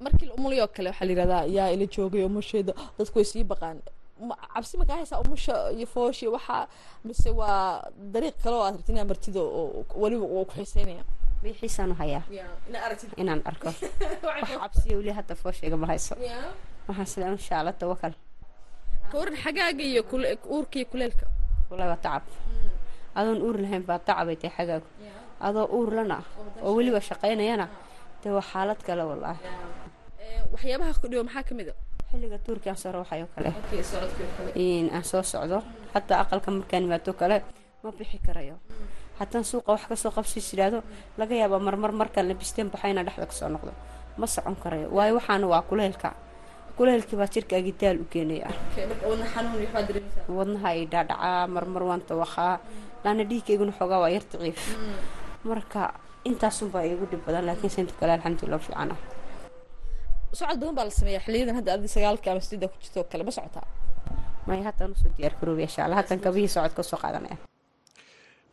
Markii 0.00 0.26
la 0.26 0.34
umulay 0.34 0.60
oo 0.60 0.68
kale 0.68 0.88
waxaa 0.90 1.04
la 1.04 1.12
yihahdaa 1.12 1.44
yaa 1.56 1.68
ila 1.74 1.86
joogay 1.86 2.24
umusheeda 2.24 2.72
dadku 2.98 3.18
way 3.18 3.24
sii 3.24 3.44
baqaan. 3.44 3.78
Cabsi 4.54 4.76
ma 4.78 4.84
kaa 4.84 4.96
haysaa 5.00 5.20
umusha 5.20 5.54
iyo 5.76 5.86
foosh 5.86 6.22
iyo 6.22 6.32
waxaa 6.32 6.68
mise 7.04 7.30
waa 7.30 7.84
dariiq 8.12 8.36
kale 8.42 8.56
oo 8.56 8.64
aad 8.64 8.74
rabti 8.76 8.92
inaad 8.92 9.08
martido 9.12 9.42
oo 9.44 9.84
weliba 10.02 10.26
waa 10.26 10.44
ku 10.48 10.52
xiiseynaya? 10.56 11.04
Biixiisaan 11.42 11.92
u 11.92 11.94
hayaa 11.94 12.24
inaan 13.16 13.42
arko. 13.44 13.68
Wax 14.24 14.48
cabsiya 14.62 14.96
weli 14.96 15.12
hadda 15.18 15.34
foosheega 15.34 15.76
ma 15.76 15.86
hayso 15.92 16.16
waxaan 16.88 17.06
sida 17.06 17.32
insha 17.32 17.72
tawakal. 17.72 18.14
Ka 19.10 19.14
waran 19.18 19.36
xagaaga 19.36 19.84
iyo 19.84 20.02
uurka 20.54 20.76
iyo 20.80 20.86
kuleelka 20.92 21.26
wallahi 21.70 21.88
waa 21.92 22.04
tacab. 22.06 22.24
Adoon 23.14 23.40
uur 23.46 23.56
lahayn 23.64 23.82
baa 23.88 23.98
tacabay 23.98 24.36
tahay 24.36 24.56
xagaagu 24.56 24.88
adoo 25.40 25.66
uur 25.76 25.90
lana 25.98 26.18
oo 26.62 26.72
weliba 26.76 27.00
shaqaynayana 27.00 27.66
dee 28.22 28.32
waa 28.36 28.44
xaalad 28.52 28.80
kale 28.86 29.02
wallaahi. 29.10 29.40
Waxyaabaha 30.52 30.92
ku 31.00 31.06
dhibo 31.10 31.22
maxaa 31.28 31.44
ka 31.48 31.54
mid 31.54 31.68
a? 31.72 31.74
Xilliga 32.10 32.38
tuurki 32.44 32.68
aan 32.70 32.76
soo 32.82 32.92
rawaxayo 32.92 33.26
kale. 33.34 33.50
Aan 34.94 35.04
soo 35.04 35.22
socdo. 35.22 35.62
Hataa 35.94 36.20
aqalka 36.24 36.50
markaan 36.50 36.84
imaato 36.86 37.12
kale 37.20 37.36
ma 37.82 37.90
bixi 37.98 38.18
karayo. 38.26 38.56
Haddaan 39.18 39.44
suuqa 39.44 39.72
wax 39.72 39.84
ka 39.88 39.96
soo 39.96 40.10
qabsis 40.16 40.46
yidhaahdo 40.52 40.82
laga 41.18 41.34
yaabaa 41.40 41.58
marmar 41.66 41.92
markaan 41.92 42.28
labisteen 42.28 42.68
baxa 42.72 42.88
inaan 42.92 43.06
dhexda 43.06 43.26
ka 43.26 43.32
soo 43.40 43.48
noqdo. 43.48 43.72
Ma 44.18 44.26
socon 44.26 44.56
karayo. 44.62 44.88
Waayo 44.96 45.14
waxaana 45.18 45.46
waa 45.46 45.62
kuleylka 45.62 46.10
kuleylkii 46.76 47.16
baa 47.20 47.28
jirkaagii 47.34 47.74
daal 47.80 47.98
u 48.02 48.04
keenaya. 48.12 48.48
Wadnaha 50.28 50.68
ay 50.74 50.86
dhaadhacaa 50.92 51.46
marmar 51.46 51.82
waan 51.82 52.02
tawaqaa 52.08 52.58
laana 53.04 53.24
dhiigkayguna 53.24 53.72
xoogaa 53.78 54.00
waa 54.02 54.10
yar 54.10 54.24
daciif 54.32 54.58
marka 55.48 55.80
intaasunbaa 56.28 56.84
iigu 56.88 57.04
dhib 57.10 57.22
badan 57.26 57.44
laakiin 57.48 57.72
sinta 57.76 57.92
kale 58.00 58.12
alxamdulilah 58.16 58.60
fiicana 58.66 58.96
socod 60.38 60.58
badan 60.60 60.74
baa 60.78 60.84
la 60.88 60.92
sameeyaa 61.00 61.24
xiliyadan 61.26 61.54
hadda 61.58 61.70
adi 61.76 61.88
sagaalka 61.96 62.26
ama 62.32 62.40
sideeda 62.46 62.68
ku 62.72 62.76
jirto 62.82 63.00
kale 63.12 63.22
ma 63.28 63.32
socotaa 63.38 63.66
may 64.48 64.60
haddaan 64.68 64.90
u 64.94 64.96
soo 65.02 65.10
diyaar 65.16 65.34
garoobay 65.40 65.64
insha 65.68 65.80
allah 65.84 65.98
haddaan 66.00 66.20
kabihii 66.26 66.50
socod 66.56 66.72
ka 66.78 66.82
soo 66.90 66.98
qaadanaya. 67.04 67.36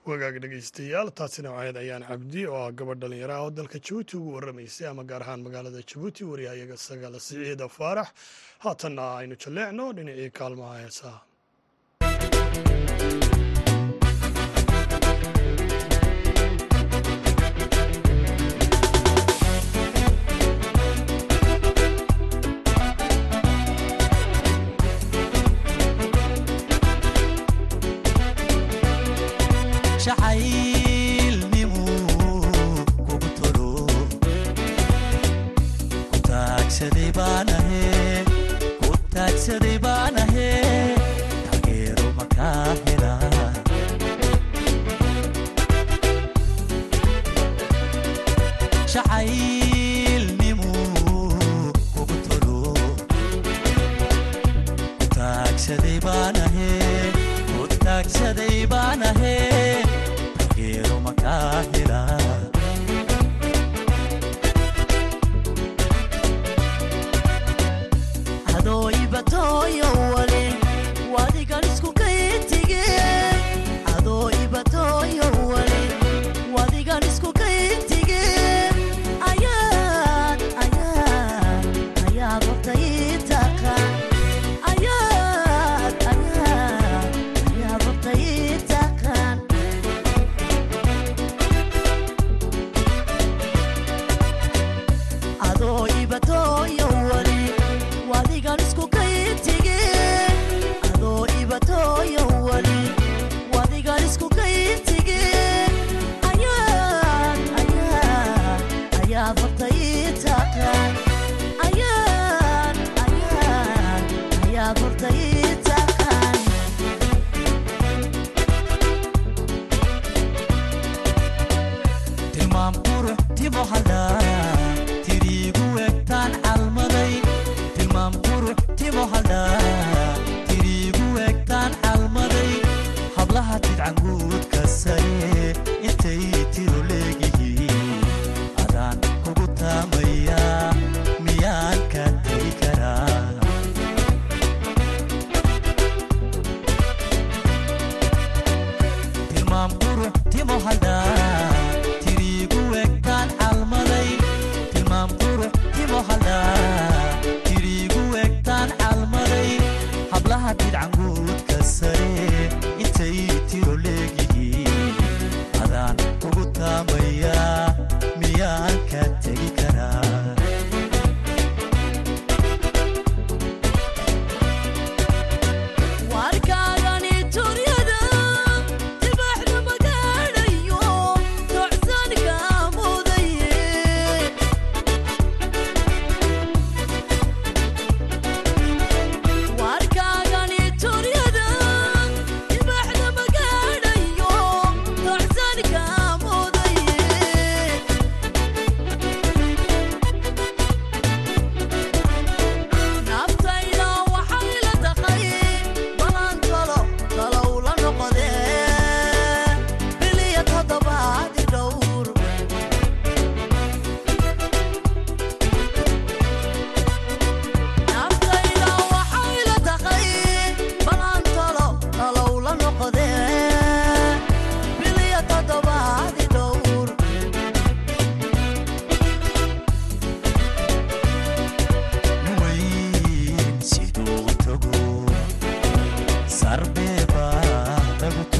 Wagaag 0.09 0.35
dhegaystayaal 0.43 1.09
taasina 1.19 1.49
waxayd 1.55 1.77
ayaan 1.83 2.03
cabdi 2.09 2.41
oo 2.47 2.59
ah 2.65 2.71
gabadh 2.79 2.99
dhallinyaro 3.01 3.33
ah 3.37 3.43
oo 3.45 3.49
dalka 3.57 3.77
jabuuti 3.85 4.13
ugu 4.19 4.29
warramaysay 4.35 4.87
ama 4.91 5.03
gaar 5.09 5.21
ahaan 5.25 5.41
magaalada 5.47 5.81
jabuuti 5.89 6.21
wariyahayaga 6.31 6.77
sagala 6.87 7.19
siciida 7.25 7.67
faarax. 7.77 8.07
Haatanna 8.63 9.03
aynu 9.19 9.35
jalleecno 9.43 9.85
dhinacii 9.97 10.29
kaalmaha 10.39 10.75
heesaha 10.83 11.19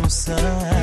lagu 0.08 0.77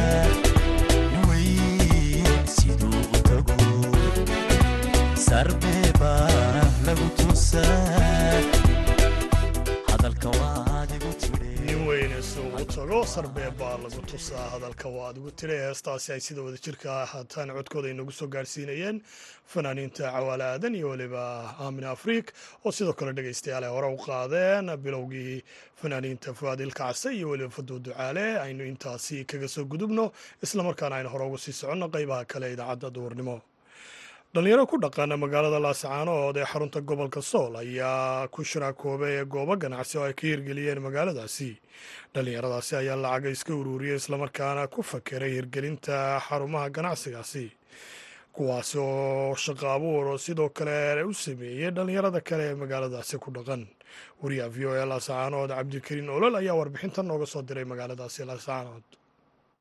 suugu 13.06 13.28
tago 13.28 13.37
sarbeeb 13.37 13.58
baa 13.58 13.76
lagu 13.78 14.02
tusaa 14.06 14.49
hadalka 14.52 14.88
waa 14.88 15.08
adigu 15.11 15.30
tiri 15.30 15.54
heestaasi 15.64 16.12
ay 16.12 16.20
sida 16.20 16.42
wada 16.42 16.56
jirka 16.64 17.02
ahaataan 17.02 17.49
codkooda 17.56 17.88
inagu 17.88 18.12
soo 18.12 18.26
gaarsiinayeen. 18.28 19.02
Fanaaniinta 19.46 20.11
cawaale 20.12 20.44
aadan 20.44 20.75
iyo 20.75 20.88
weliba 20.90 21.54
aamin 21.61 21.84
afriik 21.84 22.32
oo 22.64 22.73
sidoo 22.73 22.92
kale 22.92 23.12
dhegaystayaal 23.12 23.64
ay 23.64 23.70
hore 23.70 23.88
u 23.94 23.96
qaadeen. 23.96 24.76
Bilowgii 24.76 25.42
fanaaniinta 25.80 26.34
fuaadil 26.34 26.73
kacse 26.73 27.08
iyo 27.16 27.28
weliba 27.30 27.50
faduu 27.50 27.78
ducaale 27.78 28.38
aynu 28.40 28.64
intaasi 28.66 29.25
kaga 29.25 29.49
soo 29.49 29.64
gudubno. 29.64 30.12
Islamarkaana 30.42 30.96
aynu 30.96 31.08
hore 31.08 31.25
uga 31.28 31.38
sii 31.38 31.52
soconno 31.52 31.88
qeybaha 31.88 32.25
kale 32.25 32.52
idaacadda 32.52 32.90
duurnimo 32.90 33.40
dhalinyaro 34.34 34.66
ku 34.66 34.76
dhaqan 34.82 35.10
magaalada 35.24 35.58
laascaanood 35.66 36.36
ee 36.36 36.44
xarunta 36.52 36.80
gobolka 36.88 37.22
sool 37.22 37.54
ayaa 37.62 38.26
ku 38.34 38.40
shiraakoobay 38.50 39.12
ee 39.20 39.24
goobo 39.34 39.54
ganacsi 39.62 39.94
oo 39.98 40.04
ay 40.08 40.14
ka 40.18 40.26
hirgeliyeen 40.26 40.80
magaaladaasi. 40.86 41.50
Dhalinyaradaasi 42.14 42.72
ayaa 42.82 42.96
lacaga 43.04 43.30
iska 43.30 43.52
ururiyey 43.54 43.96
islamarkaana 44.02 44.66
ku 44.74 44.82
fakeray 44.82 45.32
hirgelinta 45.38 46.18
xarumaha 46.26 46.66
ganacsigaasi. 46.76 47.46
Kuwaasi 48.34 48.76
oo 48.82 49.34
shaqo 49.44 49.66
abuur 49.76 50.06
oo 50.12 50.18
sidoo 50.18 50.50
kale 50.50 51.02
u 51.06 51.14
sameeyey 51.14 51.70
dhalinyarada 51.76 52.20
kale 52.28 52.44
ee 52.50 52.54
magaaladaasi 52.62 53.14
ku 53.22 53.30
dhaqan. 53.30 53.62
Wariyaha 54.22 54.50
v 54.50 54.58
o 54.66 54.70
e 54.74 54.82
laascaanood 54.90 55.50
cabdikariin 55.54 56.10
olol 56.10 56.34
ayaa 56.42 56.58
warbixintan 56.58 57.06
nooga 57.06 57.26
soo 57.26 57.42
diray 57.46 57.64
magaaladaasi 57.72 58.26
laascaanood 58.26 58.82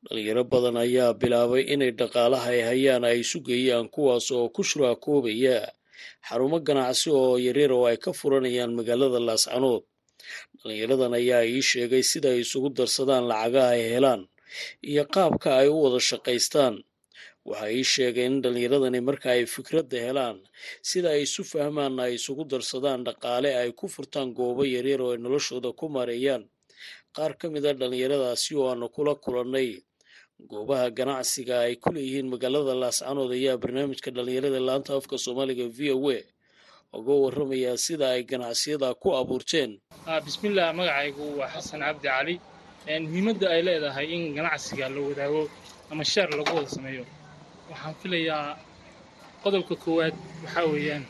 dhalinyaro 0.05 0.43
badan 0.51 0.77
ayaa 0.85 1.13
bilaabay 1.21 1.63
inay 1.73 1.91
dhaqaalaha 1.99 2.47
ay 2.55 2.61
hayaan 2.69 3.03
ay 3.09 3.17
isu 3.23 3.37
geeyaan 3.47 3.87
kuwaas 3.93 4.27
oo 4.37 4.47
ku 4.55 4.61
shuraakoobaya 4.69 5.57
xarumo 6.27 6.57
ganacsi 6.67 7.07
oo 7.19 7.35
yaryar 7.45 7.71
oo 7.77 7.85
ay 7.91 7.97
ka 8.03 8.11
furanayaan 8.19 8.71
magaalada 8.77 9.19
laascanood 9.27 9.83
dhalinyaradan 10.61 11.13
ayaa 11.19 11.41
ii 11.47 11.61
sheegay 11.69 12.03
sida 12.11 12.29
ay 12.35 12.41
isugu 12.45 12.69
darsadaan 12.77 13.25
lacagaha 13.31 13.69
ay 13.75 13.83
helaan 13.95 14.21
iyo 14.89 15.03
qaabka 15.15 15.49
ay 15.61 15.67
u 15.71 15.77
wada 15.83 15.99
shaqaystaan. 16.09 16.75
Waxa 17.49 17.67
ii 17.75 17.83
sheegeen 17.93 18.31
in 18.39 18.41
dhallinyaradani 18.43 18.99
marka 19.07 19.27
ay 19.35 19.43
fikradda 19.53 19.97
helaan 20.07 20.37
sida 20.89 21.09
ay 21.15 21.21
isu 21.27 21.41
fahmaanna 21.51 22.01
ay 22.07 22.13
isugu 22.19 22.43
darsadaan 22.51 23.01
dhaqaale 23.07 23.49
ay 23.61 23.69
ku 23.79 23.85
furtaan 23.93 24.29
goobo 24.37 24.63
yaryar 24.75 25.01
oo 25.03 25.11
ay 25.15 25.19
noloshooda 25.23 25.69
ku 25.79 25.85
maareeyaan 25.95 26.43
qaar 27.15 27.33
ka 27.39 27.45
mid 27.53 27.65
a 27.67 27.73
dhallinyaradaasi 27.79 28.51
oo 28.59 28.67
aanu 28.71 28.87
kula 28.95 29.13
kulannay 29.23 29.69
goobaha 30.43 30.89
ganacsiga 30.89 31.61
ay 31.69 31.75
ku 31.77 31.91
leeyihiin 31.93 32.27
magaalada 32.29 32.73
laascanood 32.73 33.31
ayaa 33.37 33.57
barnaamijka 33.61 34.09
dhallinyarada 34.11 34.59
laanta 34.59 34.91
afka 34.97 35.17
soomaaliga 35.17 35.65
v 35.69 35.91
o 35.93 36.09
a 36.09 36.19
uga 36.97 37.13
warramayaa 37.23 37.77
sida 37.77 38.05
ay 38.17 38.23
ganacsiyada 38.23 38.93
ku 39.01 39.13
abuurteen. 39.17 39.77
Bismillaah 40.25 40.73
magacaygu 40.73 41.37
waa 41.39 41.49
xasan 41.53 41.81
cabdi 41.81 42.07
cali. 42.07 42.35
Muhiimadda 42.85 43.47
ay 43.49 43.61
leedahay 43.65 44.07
in 44.13 44.33
ganacsiga 44.35 44.89
la 44.89 45.01
wadaago 45.01 45.49
ama 45.91 46.03
sheer 46.03 46.29
lagu 46.29 46.49
wada 46.53 46.69
sameeyo. 46.69 47.05
Waxaan 47.69 47.95
filayaa 48.01 48.57
qodobka 49.43 49.75
koowaad 49.75 50.13
waxaa 50.43 50.65
weeyaan 50.73 51.03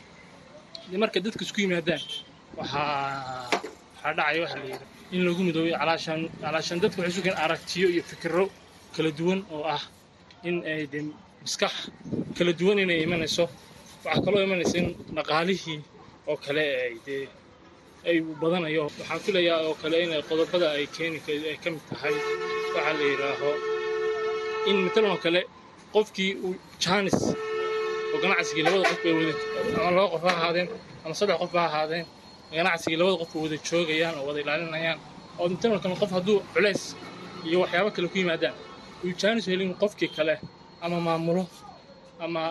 marka 1.02 1.18
dadka 1.20 1.42
isku 1.44 1.60
yimaadaan 1.64 2.00
waxaa 2.56 3.50
waxaa 3.96 4.12
dhacaya 4.16 4.40
waxa 4.44 4.56
la 4.60 4.64
yidhi 4.72 4.86
in 5.12 5.20
lagu 5.26 5.40
midooyo 5.48 5.74
calaashaan 5.80 6.80
dadka 6.80 6.98
waxay 7.02 7.12
sugan 7.18 7.36
aragtiyo 7.44 7.88
iyo 7.92 8.02
fikirro 8.10 8.44
kala 8.96 9.10
duwan 9.18 9.40
oo 9.54 9.64
ah 9.76 9.82
in 10.48 10.56
ay 10.72 10.82
dee 10.92 11.04
maskax 11.44 11.74
kala 12.36 12.52
duwan 12.60 12.78
inay 12.84 13.00
imanayso. 13.06 13.44
Waxaa 14.04 14.24
kaloo 14.24 14.42
imanaysa 14.46 14.76
in 14.80 14.88
dhaqaalihii 15.16 15.78
oo 16.30 16.36
kale 16.44 16.64
ay 16.84 16.94
dee 17.06 17.24
ay 18.08 18.16
badanayo. 18.40 18.82
Waxaan 18.98 19.20
filayaa 19.24 19.60
oo 19.68 19.74
kale 19.82 19.96
in 20.04 20.10
qodobada 20.28 20.66
ay 20.76 20.86
keeni 20.94 21.18
ay 21.50 21.56
ka 21.62 21.68
mid 21.74 21.84
tahay. 21.90 22.14
Waxaa 22.74 22.92
la 22.98 23.04
yidhaaho 23.10 23.50
in 24.70 24.76
matalan 24.84 25.10
oo 25.14 25.20
kale 25.24 25.40
qofkii 25.94 26.32
uu 26.46 26.54
jaanis 26.82 27.18
oo 28.12 28.18
ganacsigii 28.22 28.62
labada 28.66 28.84
qof 28.90 29.00
bay 29.04 29.12
wada 29.18 29.34
ama 29.86 29.90
laba 29.96 30.08
qof 30.12 30.22
ha 30.26 30.30
ahaadeen 30.38 30.68
ama 31.04 31.14
saddex 31.18 31.38
qof 31.42 31.52
ha 31.56 31.62
ahaadeen 31.70 32.06
ganacsigii 32.56 32.98
labada 33.00 33.16
qof 33.20 33.30
bay 33.34 33.42
wada 33.44 33.56
joogayaan 33.68 34.14
oo 34.20 34.24
wada 34.28 34.40
ilaalinayaan. 34.44 34.98
Oo 35.40 35.46
matalan 35.52 35.80
kale 35.84 35.94
qof 36.02 36.10
hadduu 36.16 36.38
culays 36.54 36.82
iyo 37.48 37.56
waxyaabo 37.62 37.90
kale 37.96 38.06
ku 38.12 38.16
yimaadaan 38.22 38.54
uu 39.04 39.12
jaanis 39.20 39.46
helin 39.52 39.72
qofkii 39.82 40.10
kale 40.16 40.34
ama 40.84 40.98
maamulo 41.06 41.42
ama 42.24 42.42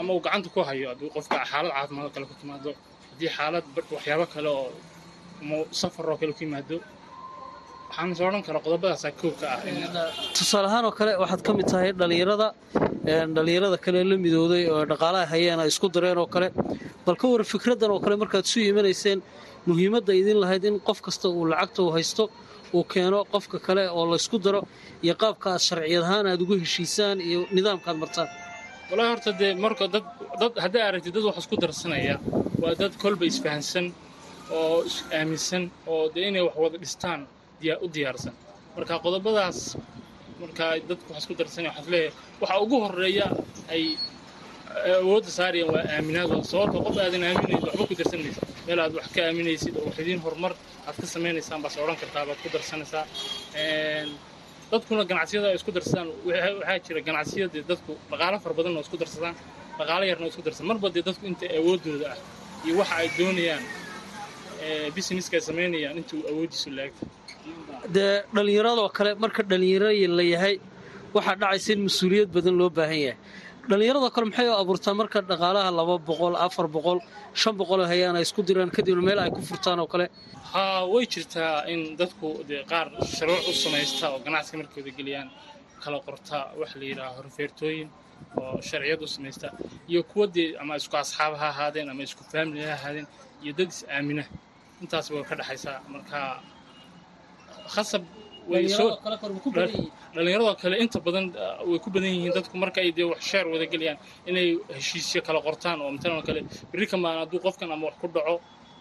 ama 0.00 0.10
uu 0.14 0.20
gacanta 0.26 0.48
ku 0.54 0.60
hayo 0.68 0.86
hadduu 0.92 1.10
qofka 1.16 1.36
xaalad 1.50 1.72
caafimaad 1.76 2.10
kale 2.14 2.26
ku 2.30 2.34
timaado 2.40 2.70
haddii 3.10 3.30
xaalad 3.36 3.64
waxyaabo 3.94 4.26
kale 4.34 4.48
oo 4.58 4.66
safar 5.80 6.04
oo 6.10 6.16
kale 6.20 6.32
ku 6.36 6.42
yimaado. 6.44 6.76
Waxaan 7.88 8.10
is 8.12 8.20
odhan 8.26 8.42
karaa 8.46 8.62
qodobadaasaa 8.66 9.12
kow 9.20 9.30
ka 9.40 9.46
ah 9.54 9.60
tusaale 10.36 10.66
ahaan 10.70 10.84
oo 10.88 10.94
kale 10.98 11.12
waxaad 11.22 11.42
ka 11.46 11.50
mid 11.58 11.66
tahay 11.72 11.90
dhallinyarada 12.00 12.48
dhallinyarada 13.36 13.78
kale 13.84 13.98
la 14.10 14.16
midooday 14.24 14.64
oo 14.72 14.82
dhaqaalaha 14.90 15.26
hayeen 15.32 15.58
ay 15.62 15.68
isku 15.72 15.86
dareen 15.94 16.18
oo 16.22 16.28
kale. 16.34 16.48
Bal 17.06 17.16
ka 17.20 17.26
war 17.32 17.42
fikraddan 17.52 17.90
oo 17.94 18.00
kale 18.04 18.14
markaad 18.22 18.44
isu 18.48 18.58
imanayseen 18.70 19.18
muhiimadda 19.68 20.12
idin 20.20 20.38
lahayd 20.42 20.64
in 20.70 20.76
qof 20.88 20.98
kasta 21.06 21.26
uu 21.36 21.44
lacagta 21.52 21.80
uu 21.86 21.92
haysto 21.96 22.24
uu 22.76 22.84
keeno 22.92 23.18
qofka 23.32 23.58
kale 23.66 23.84
oo 23.96 24.04
laysku 24.12 24.36
daro 24.44 24.60
iyo 25.04 25.14
qaabka 25.22 25.46
aad 25.54 25.62
sharciyad 25.68 26.04
ahaan 26.06 26.26
aad 26.32 26.40
ugu 26.44 26.54
heshiisaan 26.62 27.18
iyo 27.28 27.40
nidaamkaad 27.56 27.96
martaan. 28.02 28.28
Walahi 28.90 29.08
horta 29.12 29.30
dee 29.40 29.52
marka 29.64 29.84
dad 30.40 30.54
hadday 30.64 30.82
aragtid 30.88 31.12
dad 31.16 31.24
wax 31.28 31.36
isku 31.42 31.56
darsanaya 31.62 32.14
waa 32.62 32.74
dad 32.80 32.92
kolba 33.02 33.24
isfahansan 33.30 33.86
oo 34.58 34.76
aaminsan 35.18 35.62
oo 35.92 36.02
dee 36.14 36.24
inay 36.30 36.42
wax 36.46 36.56
wada 36.62 36.76
dhistaan 36.82 37.20
u 37.84 37.86
diyaarsan. 37.94 38.34
Marka 38.76 38.94
qodobadaas 39.04 39.58
marka 40.42 40.64
dadku 40.88 41.08
wax 41.12 41.20
isku 41.22 41.34
darsanaya 41.40 41.70
waxaad 41.72 41.88
leeyahay 41.92 42.12
waxa 42.40 42.56
ugu 42.64 42.76
horreeya 42.84 43.26
ay 43.74 43.82
awoodda 45.00 45.30
saarayaan 45.38 45.70
waa 45.74 45.84
aaminaad 45.96 46.30
sababta 46.52 46.78
qof 46.86 46.96
aadan 47.04 47.22
aaminayd 47.28 47.62
waxba 47.66 47.84
ku 47.90 47.94
darsanaysa 48.00 48.40
meel 48.66 48.80
aad 48.84 48.92
wax 48.98 49.06
ka 49.14 49.20
aaminaysid 49.28 49.74
oo 49.78 49.84
wax 49.88 49.96
idiin 50.02 50.20
horumar 50.26 50.52
aad 50.88 50.96
ka 51.02 51.06
samaynaysaan 51.14 51.60
baas 51.64 51.76
odhan 51.84 51.96
kartaa 52.02 52.24
baad 52.28 52.38
ku 52.44 52.48
darsanaysaa. 52.54 53.04
Dadkuna 54.72 55.04
ganacsiyada 55.10 55.48
ay 55.50 55.56
isku 55.60 55.70
darsadaan 55.76 56.08
waxa- 56.28 56.56
waxaa 56.60 56.78
jira 56.86 57.00
ganacsiyadii 57.08 57.62
dadku 57.70 57.92
dhaqaalo 58.10 58.36
fara 58.44 58.54
badan 58.58 58.76
oo 58.78 58.82
isku 58.86 58.96
darsadaan 59.02 59.34
dhaqaalo 59.78 60.04
yarna 60.10 60.26
isku 60.32 60.42
darsadaan 60.46 60.68
marba 60.70 60.88
dee 60.94 61.04
dadku 61.08 61.24
inta 61.30 61.46
awoodooda 61.58 62.06
ah 62.14 62.18
iyo 62.66 62.74
waxa 62.80 62.94
ay 63.02 63.08
doonayaan 63.18 63.64
businesska 64.96 65.34
ay 65.38 65.44
samaynayaan 65.48 65.96
intuu 66.00 66.20
awoodiisu 66.30 66.68
laagta. 66.78 67.04
Dee 67.94 68.14
dhallinyaradoo 68.34 68.88
kale 68.96 69.10
marka 69.24 69.42
dhallinyaro 69.50 69.88
la 70.18 70.24
yahay 70.34 70.54
waxaa 71.16 71.36
dhacaysa 71.42 71.70
in 71.74 71.80
mas'uuliyad 71.88 72.28
badan 72.36 72.54
loo 72.60 72.70
baahan 72.78 73.00
yahay 73.06 73.16
dhallinyaradoo 73.68 74.10
kale 74.14 74.26
maxay 74.30 74.48
u 74.50 74.54
abuurtaa 74.62 74.94
marka 75.00 75.18
dhaqaalaha 75.30 75.70
laba 75.78 75.94
boqol 76.08 76.34
afar 76.46 76.66
boqol 76.76 76.98
shan 77.40 77.54
boqol 77.60 77.80
hayaan 77.92 78.16
ay 78.18 78.24
isku 78.26 78.40
diraan 78.48 78.70
kadibna 78.76 79.02
meel 79.08 79.18
ay 79.24 79.30
ku 79.36 79.40
furtaan 79.48 79.78
oo 79.82 79.86
kale? 79.92 80.06
Haa 80.52 80.80
way 80.92 81.04
jirtaa 81.12 81.54
in 81.72 81.80
dadku 82.00 82.28
dee 82.48 82.62
qaar 82.70 82.86
shuruuc 83.16 83.44
u 83.50 83.52
samaysta 83.64 84.04
oo 84.12 84.18
ganacsiga 84.26 84.56
markooda 84.62 84.90
geliyaan 84.98 85.28
kala 85.82 85.98
qorta 86.06 86.36
waxa 86.60 86.76
la 86.80 86.84
yidhaha 86.90 87.10
horfeertooyin 87.18 87.88
oo 88.40 88.56
sharciyad 88.68 89.00
u 89.06 89.08
samaysta 89.16 89.48
iyo 89.90 90.00
kuwa 90.10 90.26
dee 90.36 90.48
ama 90.62 90.72
isku 90.80 90.96
asxaab 91.02 91.32
ha 91.40 91.46
ahaadeen 91.54 91.88
ama 91.92 92.02
isku 92.08 92.22
faamili 92.32 92.62
ha 92.68 92.74
ahaadeen 92.78 93.06
iyo 93.42 93.52
dad 93.58 93.68
is 93.74 93.80
aamina. 93.96 94.24
Intaas 94.82 95.06
way 95.14 95.22
ka 95.28 95.34
dhexaysaa 95.40 95.76
marka 95.94 96.18
khasab 97.74 98.02
dhallinyaradoo 100.14 100.54
kale 100.62 100.76
inta 100.84 100.98
badan 101.06 101.24
uh, 101.36 101.68
way 101.70 101.78
ku 101.84 101.88
badan 101.94 102.10
yihiin 102.14 102.32
dadku 102.36 102.54
marka 102.62 102.78
ay 102.84 102.90
dee 102.98 103.06
wax 103.10 103.20
sheer 103.30 103.44
wada 103.52 103.66
gelayaan 103.72 103.98
inay 104.30 104.48
heshiisyo 104.76 105.20
kala 105.26 105.40
qortaan 105.46 105.78
oo 105.84 105.90
matalan 105.96 106.16
oo 106.20 106.24
kale 106.28 106.40
berri 106.72 106.86
kamaan 106.92 107.16
hadduu 107.22 107.40
qofkan 107.46 107.68
ama 107.74 107.84
wax 107.88 107.96
ku 108.02 108.06
dhaco 108.16 108.36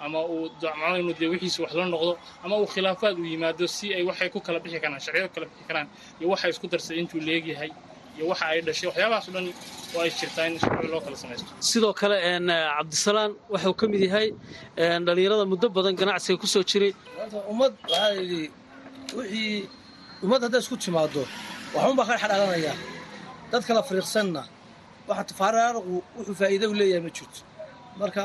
ama 0.05 0.19
uu 0.33 0.49
dacmo 0.61 0.95
inuu 1.01 1.15
dee 1.19 1.29
wixiisa 1.33 1.59
wax 1.63 1.71
la 1.79 1.85
noqdo 1.95 2.13
ama 2.43 2.53
uu 2.61 2.67
khilaafaad 2.73 3.15
u 3.21 3.25
yimaado 3.33 3.65
si 3.77 3.87
ay 3.97 4.03
waxay 4.09 4.29
ku 4.33 4.39
kala 4.47 4.59
bixi 4.63 4.79
karaan 4.83 4.99
sharciyadu 5.05 5.29
kala 5.35 5.45
bixi 5.51 5.63
karaan 5.69 5.87
iyo 6.19 6.27
waxa 6.33 6.45
isku 6.53 6.65
darsaday 6.73 6.99
intuu 7.01 7.19
leegyahay 7.29 7.71
iyo 8.17 8.25
waxa 8.31 8.45
ay 8.53 8.59
dhashay 8.67 8.87
waxyaabahaas 8.89 9.27
o 9.29 9.31
dhan 9.35 9.45
oo 9.95 10.01
ay 10.05 10.11
jirtaa 10.19 10.45
in 10.49 10.55
sharci 10.63 10.87
loo 10.93 11.01
kala 11.05 11.15
samaysto. 11.23 11.49
Sidoo 11.69 11.93
kale 12.01 12.15
cabdisalaan 12.77 13.31
waxuu 13.53 13.73
ka 13.79 13.85
mid 13.91 14.01
yahay 14.07 14.27
dhallinyarada 15.05 15.45
muddo 15.51 15.67
badan 15.77 15.93
ganacsiga 16.01 16.37
ku 16.41 16.47
soo 16.53 16.63
jiray 16.71 16.91
wixii 19.15 19.69
ummad 20.23 20.41
hadday 20.45 20.59
isku 20.63 20.75
timaado 20.83 21.21
waxunbaa 21.75 22.05
ka 22.09 22.13
dhexdhalanaya 22.17 22.73
dad 23.51 23.63
kala 23.67 23.81
fariiqsanna 23.89 24.41
waxa 25.09 25.23
tafaaraarqu 25.31 25.91
wuxuu 26.17 26.35
faa'iido 26.41 26.65
u 26.71 26.73
leeyahay 26.79 27.03
ma 27.07 27.11
jirto. 27.17 27.39
Marka 27.99 28.23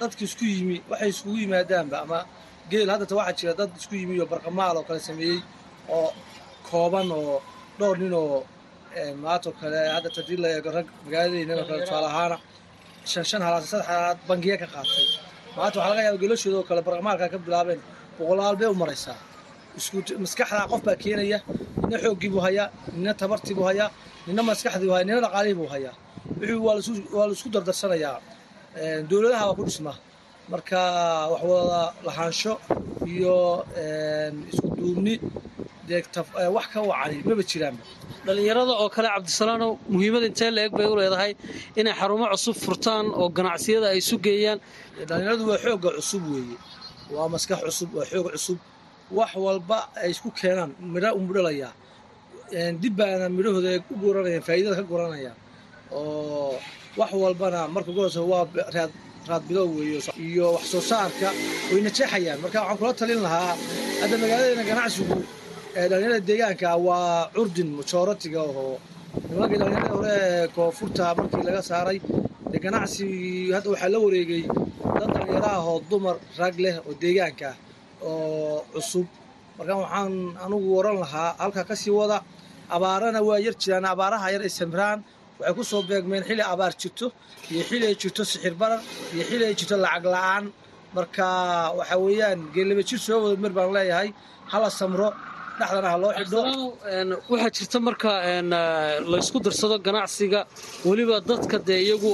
dadka 0.00 0.22
isku 0.28 0.44
yimi 0.54 0.76
waxay 0.90 1.08
iskugu 1.14 1.36
yimaadaanba 1.44 1.96
ama 2.04 2.18
geel 2.70 2.88
haddata 2.92 3.14
waxaa 3.20 3.36
jira 3.38 3.52
dad 3.60 3.70
isku 3.80 3.94
yimi 4.00 4.14
oo 4.22 4.28
barqamaal 4.32 4.76
oo 4.80 4.84
kale 4.88 5.00
sameeyey 5.08 5.38
oo 5.96 6.08
kooban 6.68 7.08
oo 7.18 7.36
dhowr 7.78 7.96
nin 8.02 8.12
oo 8.22 8.38
maantoo 9.22 9.52
kale 9.60 9.78
haddata 9.94 10.18
haddii 10.20 10.38
la 10.44 10.48
eego 10.56 10.70
rag 10.76 10.86
magaaladeennan 11.04 11.58
oo 11.62 11.66
kale 11.70 11.80
tusaale 11.86 12.08
ahaana 12.12 12.36
shan 13.12 13.24
shan 13.30 13.42
halaad 13.46 13.64
saddex 13.70 13.86
halaad 13.92 14.18
bangiya 14.28 14.56
ka 14.62 14.66
qaatay. 14.74 15.06
Maanta 15.56 15.76
waxaa 15.78 15.90
laga 15.92 16.02
yaaba 16.06 16.18
gelashooda 16.22 16.56
oo 16.60 16.66
kale 16.70 16.80
barqamaalka 16.86 17.26
ka 17.32 17.38
bilaabeen 17.44 17.80
boqolaal 18.18 18.56
bay 18.60 18.68
u 18.74 18.76
maraysaa 18.82 19.16
maskaxdaa 19.78 20.66
qof 20.72 20.80
baa 20.86 20.96
keenaya 21.02 21.38
nina 21.82 21.96
xooggii 22.04 22.30
buu 22.34 22.42
hayaa 22.46 22.68
nina 22.96 23.12
tabartii 23.20 23.54
buu 23.58 23.66
hayaa 23.70 23.90
nina 24.26 24.42
maskaxdii 24.48 24.86
buu 24.88 24.94
hayaa 24.96 25.08
nina 25.10 25.20
dhaqaalihii 25.24 25.58
buu 25.60 25.70
hayaa. 25.74 25.94
Waa 26.66 27.26
la 27.28 27.32
isku 27.36 27.48
dardarsanayaa 27.54 28.16
dowladaha 29.10 29.44
waa 29.48 29.56
ku 29.58 29.64
dhisma. 29.68 29.92
Marka 30.52 30.78
wax 31.32 31.42
wada 31.50 31.80
lahaansho 32.06 32.52
iyo 33.12 33.36
isku 34.52 34.66
duubni 34.78 35.14
wax 36.56 36.66
ka 36.72 36.78
wacani 36.90 37.16
maba 37.28 37.42
jiraanba 37.50 37.82
dhallinyarada 38.26 38.72
oo 38.82 38.88
kale 38.94 39.08
cabdisalaanow 39.14 39.72
muhiimad 39.92 40.22
intee 40.28 40.50
la 40.56 40.60
eg 40.66 40.72
bay 40.78 40.86
u 40.92 40.96
leedahay 41.00 41.32
inay 41.80 41.94
xarumo 42.00 42.26
cusub 42.32 42.56
furtaan 42.64 43.06
oo 43.20 43.28
ganacsiyada 43.36 43.86
ay 43.92 43.98
isu 44.02 44.16
geeyaan? 44.26 44.58
Dhallinyaradu 45.08 45.44
waa 45.50 45.58
xoogga 45.64 45.90
cusub 45.98 46.22
weeye. 46.32 46.56
Waa 47.14 47.28
maskax 47.34 47.58
cusub 47.66 47.88
waa 47.96 48.06
xoog 48.12 48.26
cusub 48.34 48.58
wax 49.18 49.30
walba 49.44 49.78
ay 50.02 50.10
isku 50.14 50.28
keenaan 50.38 50.70
midha 50.94 51.10
u 51.18 51.20
mudhalayaa 51.28 51.72
dib 52.82 52.94
baana 52.98 53.26
midhahooda 53.36 53.68
ay 53.74 53.80
u 53.92 53.94
guranayaan 54.02 54.42
faa'iidada 54.46 54.76
ka 54.80 54.84
guranayaan 54.92 55.36
oo 55.92 56.54
wax 56.98 57.10
walbana 57.22 57.60
marka 57.74 57.90
horeysa 57.96 58.20
waa 58.32 58.44
be- 58.52 58.66
raad 58.76 58.92
raad 59.28 59.42
bilow 59.48 59.66
weeye 59.76 59.98
iyo 60.26 60.46
wax 60.56 60.64
soo 60.72 60.82
saarka 60.90 61.28
way 61.72 61.80
najeexayaan 61.86 62.38
marka 62.44 62.58
waxaan 62.60 62.78
kula 62.80 62.92
talin 63.00 63.20
lahaa 63.26 63.52
hadda 64.00 64.14
magaaladeena 64.22 64.64
ganacsigu 64.70 65.16
ee 65.78 65.86
dhallinyarada 65.90 66.20
deegaanka 66.28 66.68
waa 66.86 67.28
curdin 67.34 67.68
majoratiga 67.78 68.40
oo 68.50 68.74
nimankii 69.30 69.58
dhallinyarada 69.60 69.92
hore 69.96 70.12
ee 70.28 70.46
koonfurta 70.56 71.04
markii 71.18 71.42
laga 71.48 71.62
saaray. 71.70 71.98
Dee 72.50 72.60
ganacsi 72.66 73.06
hadda 73.54 73.68
waxaa 73.72 73.90
la 73.94 73.98
wareegay 74.04 74.42
dad 74.98 75.08
dhallinyaro 75.14 75.48
ah 75.54 75.60
oo 75.70 75.76
dumar 75.90 76.16
rag 76.40 76.54
leh 76.64 76.74
oo 76.86 76.92
deegaanka. 77.02 77.48
ah 77.52 77.56
oo 78.10 78.64
cusub. 78.72 79.06
Marka 79.58 79.74
waxaan 79.82 80.12
anugu 80.44 80.68
oran 80.80 80.96
lahaa 81.02 81.30
halkaa 81.42 81.64
ka 81.70 81.74
sii 81.82 81.94
wada 81.98 82.18
abaarana 82.76 83.20
waa 83.28 83.38
yar 83.46 83.54
jiraan 83.62 83.86
abaaraha 83.94 84.26
yar 84.34 84.42
ay 84.46 84.52
samraan 84.60 84.98
waxay 85.38 85.54
ku 85.56 85.62
soo 85.70 85.82
beegmeen 85.88 86.22
xili 86.28 86.42
abaar 86.52 86.72
jirto 86.80 87.06
iyo 87.52 87.62
xili 87.68 87.84
ay 87.90 87.96
jirto 88.02 88.22
sixir 88.30 88.54
barar 88.60 88.80
iyo 89.14 89.22
xili 89.30 89.44
ay 89.50 89.54
jirto 89.58 89.76
lacag 89.84 90.04
la'aan. 90.14 90.44
Marka 90.96 91.26
waxa 91.78 91.96
weeyaan 92.04 92.40
geelaba 92.54 92.82
jir 92.88 92.98
soo 93.06 93.18
wada 93.24 93.36
mer 93.42 93.52
baan 93.56 93.70
leeyahay 93.76 94.08
hala 94.52 94.68
samro 94.80 95.08
dhexdana 95.58 95.88
ha 95.92 95.96
loo 96.02 96.12
xidho. 96.18 96.40
Waxaa 97.32 97.50
jirta 97.56 97.78
marka 97.88 98.10
een, 98.32 98.48
la 99.10 99.16
isku 99.22 99.38
darsado 99.46 99.76
ganacsiga 99.86 100.40
weliba 100.88 101.16
dadka 101.30 101.56
dee 101.68 101.80
iyagu 101.86 102.10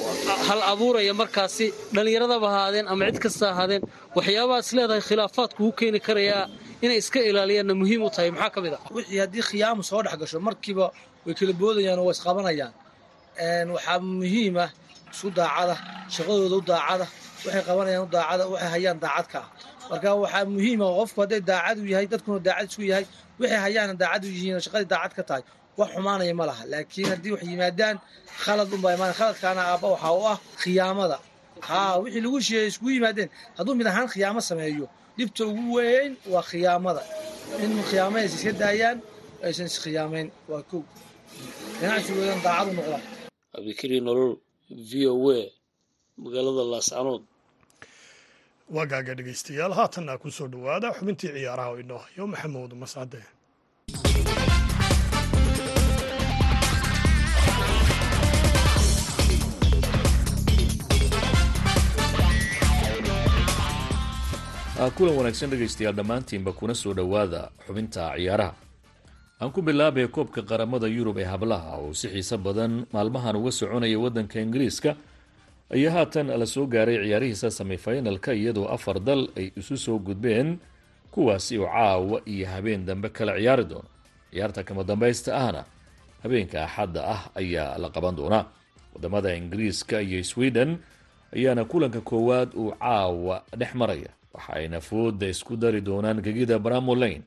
hal 0.48 0.61
abuuraya 0.72 1.14
markaasi 1.22 1.66
dhallinyaradaba 1.94 2.46
ahaadeen 2.53 2.87
ama 2.92 3.05
cid 3.09 3.18
kasta 3.24 3.44
ahaadeen 3.53 3.83
waxyaabaha 4.16 4.59
is 4.64 4.70
leedahay 4.76 5.03
khilaafaadku 5.09 5.61
u 5.68 5.72
keeni 5.79 6.00
karayaa 6.07 6.44
inay 6.85 6.98
iska 7.03 7.20
ilaaliyaanna 7.31 7.74
muhiim 7.83 8.00
u 8.07 8.11
tahay. 8.14 8.31
Maxaa 8.35 8.50
ka 8.55 8.61
mid 8.64 8.72
ah 8.79 8.83
wixii 8.96 9.18
haddii 9.24 9.44
khiyaamu 9.50 9.83
soo 9.90 10.00
dhex 10.05 10.16
gasho 10.20 10.38
markiiba 10.48 10.87
way 11.26 11.35
kala 11.38 11.53
boodayaan 11.61 11.98
oo 12.03 12.07
way 12.09 12.14
isqabanayaan. 12.16 12.72
Waxaa 13.74 13.98
muhiim 14.20 14.55
ah 14.64 14.70
isku 15.12 15.29
daacada 15.38 15.74
shaqadooda 16.14 16.57
u 16.61 16.62
daacada 16.70 17.07
waxay 17.44 17.62
qabanayaan 17.68 18.03
u 18.07 18.11
daacada 18.16 18.42
waxay 18.53 18.70
hayaan 18.74 18.98
daacad 19.05 19.26
ka 19.33 19.38
ah 19.44 19.48
marka 19.90 20.09
waxaa 20.22 20.44
muhiim 20.55 20.81
ah 20.87 20.92
qofku 20.98 21.18
hadday 21.22 21.40
daacad 21.50 21.76
u 21.83 21.87
yahay 21.92 22.07
dadkuna 22.12 22.38
daacad 22.46 22.66
isku 22.70 22.83
yahay 22.92 23.05
waxay 23.40 23.59
hayaana 23.66 23.94
daacad 24.03 24.22
u 24.24 24.29
yihiin 24.37 24.61
shaqadii 24.66 24.88
daacad 24.94 25.12
ka 25.18 25.22
tahay 25.29 25.42
wax 25.79 25.88
xumaanaya 25.94 26.35
ma 26.40 26.44
laha. 26.50 26.62
Laakiin 26.72 27.09
haddii 27.12 27.33
wax 27.35 27.42
yimaadaan 27.53 27.96
khalad 28.44 28.68
unbaa 28.76 28.92
imaan. 28.96 29.12
Khaladkaana 29.18 29.61
aabba 29.72 29.87
waxaa 29.94 30.12
u 30.20 30.22
ah 30.33 30.38
khiyaamada. 30.62 31.16
Haa 31.68 31.92
wixii 32.03 32.22
lagu 32.24 32.38
sheegay 32.46 32.66
iskugu 32.70 32.90
yimaadeen 32.96 33.29
hadduu 33.59 33.74
mid 33.79 33.87
ahaan 33.90 34.09
khiyaamo 34.12 34.40
sameeyo 34.50 34.87
dhibta 35.18 35.42
ugu 35.50 35.64
weyn 35.76 36.12
waa 36.33 36.44
khiyaamada. 36.50 37.03
In 37.64 37.72
khiyaamo 37.90 38.16
aysan 38.22 38.37
iska 38.38 38.53
daayaan 38.62 38.98
aysan 39.46 39.66
iskhiyaamayn 39.72 40.29
waa 40.50 40.62
kow. 40.70 40.83
Ganacsigoodan 41.81 42.40
daacad 42.46 42.66
u 42.70 42.72
noqdaan 42.79 43.03
cabdikari 43.53 43.98
nolol 44.07 44.33
v 44.90 44.92
o 45.12 45.14
a 45.38 45.40
magaalada 46.22 46.62
laascanood 46.72 47.22
waa 48.76 48.87
gaaga 48.92 49.14
dhegaystayaal 49.18 49.74
haatanna 49.78 50.14
ku 50.22 50.28
soo 50.37 50.48
dhowaada 50.52 50.88
xubintii 50.98 51.33
ciyaaraha 51.35 51.70
oo 51.72 51.80
inoo 51.85 52.00
hayo 52.04 52.24
maxamuud 52.33 52.72
mascade 52.83 53.20
kulan 64.96 65.14
wanaagsan 65.16 65.50
dhegaystayaal 65.50 65.94
dhammaantiinba 65.96 66.52
kuna 66.52 66.74
soo 66.74 66.94
dhowaada 66.94 67.50
xubinta 67.66 68.12
ciyaaraha. 68.16 68.54
Aan 69.40 69.50
ku 69.52 69.62
bilaabay 69.62 70.09
koobka 70.09 70.42
qaramada 70.42 70.87
yurub 70.88 71.18
ee 71.18 71.24
hablaha 71.24 71.78
oo 71.80 71.92
si 71.94 72.09
xiiso 72.09 72.37
badan 72.38 72.87
maalmahan 72.92 73.37
uga 73.37 73.52
soconaya 73.52 73.98
waddanka 74.00 74.40
ingiriiska 74.40 74.96
ayaa 75.74 75.92
haatan 75.92 76.26
la 76.40 76.46
soo 76.46 76.66
gaaray 76.66 76.98
ciyaarihiisa 77.04 77.50
semifinalka 77.50 78.33
iyadoo 78.35 78.66
afar 78.68 79.00
dal 79.00 79.22
ay 79.37 79.46
isu 79.61 79.76
soo 79.76 79.98
gudbeen 79.98 80.59
kuwaasi 81.11 81.59
oo 81.59 81.66
caawa 81.66 82.22
iyo 82.26 82.46
habeen 82.48 82.87
dambe 82.87 83.09
kala 83.09 83.33
ciyaari 83.38 83.64
doono 83.64 83.88
ciyaarta 84.33 84.64
kama 84.64 84.83
dambaysta 84.85 85.30
ahna 85.37 85.64
habeenka 86.22 86.64
axadda 86.64 87.00
ah 87.14 87.22
ayaa 87.35 87.78
la 87.78 87.88
qaban 87.94 88.16
doonaa 88.16 88.44
waddamada 88.94 89.35
ingiriiska 89.35 90.00
iyo 90.02 90.24
sweden 90.24 90.78
ayaana 91.37 91.64
kulanka 91.64 92.00
koowaad 92.00 92.50
uu 92.54 92.70
caawa 92.78 93.42
dhex 93.59 93.74
maraya 93.74 94.11
waxa 94.35 94.52
ayna 94.52 94.80
fooda 94.80 95.26
isku 95.28 95.56
dari 95.56 95.80
doonaan 95.80 96.20
gegida 96.22 96.59
bramolane 96.59 97.22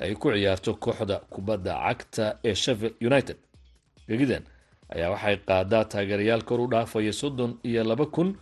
ay 0.00 0.14
ku 0.14 0.30
ciyaarto 0.32 0.74
kooxda 0.74 1.16
kubadda 1.30 1.72
cagta 1.86 2.38
ee 2.44 2.54
sheffield 2.54 2.94
united. 3.00 3.36
Gegidan 4.08 4.42
ayaa 4.94 5.10
waxay 5.10 5.36
qaadaa 5.36 5.84
taageerayaal 5.84 6.42
kor 6.42 6.60
u 6.60 6.66
dhaafaya 6.66 7.12
soddon 7.12 7.58
iyo 7.64 7.84
laba 7.84 8.06
kun 8.06 8.36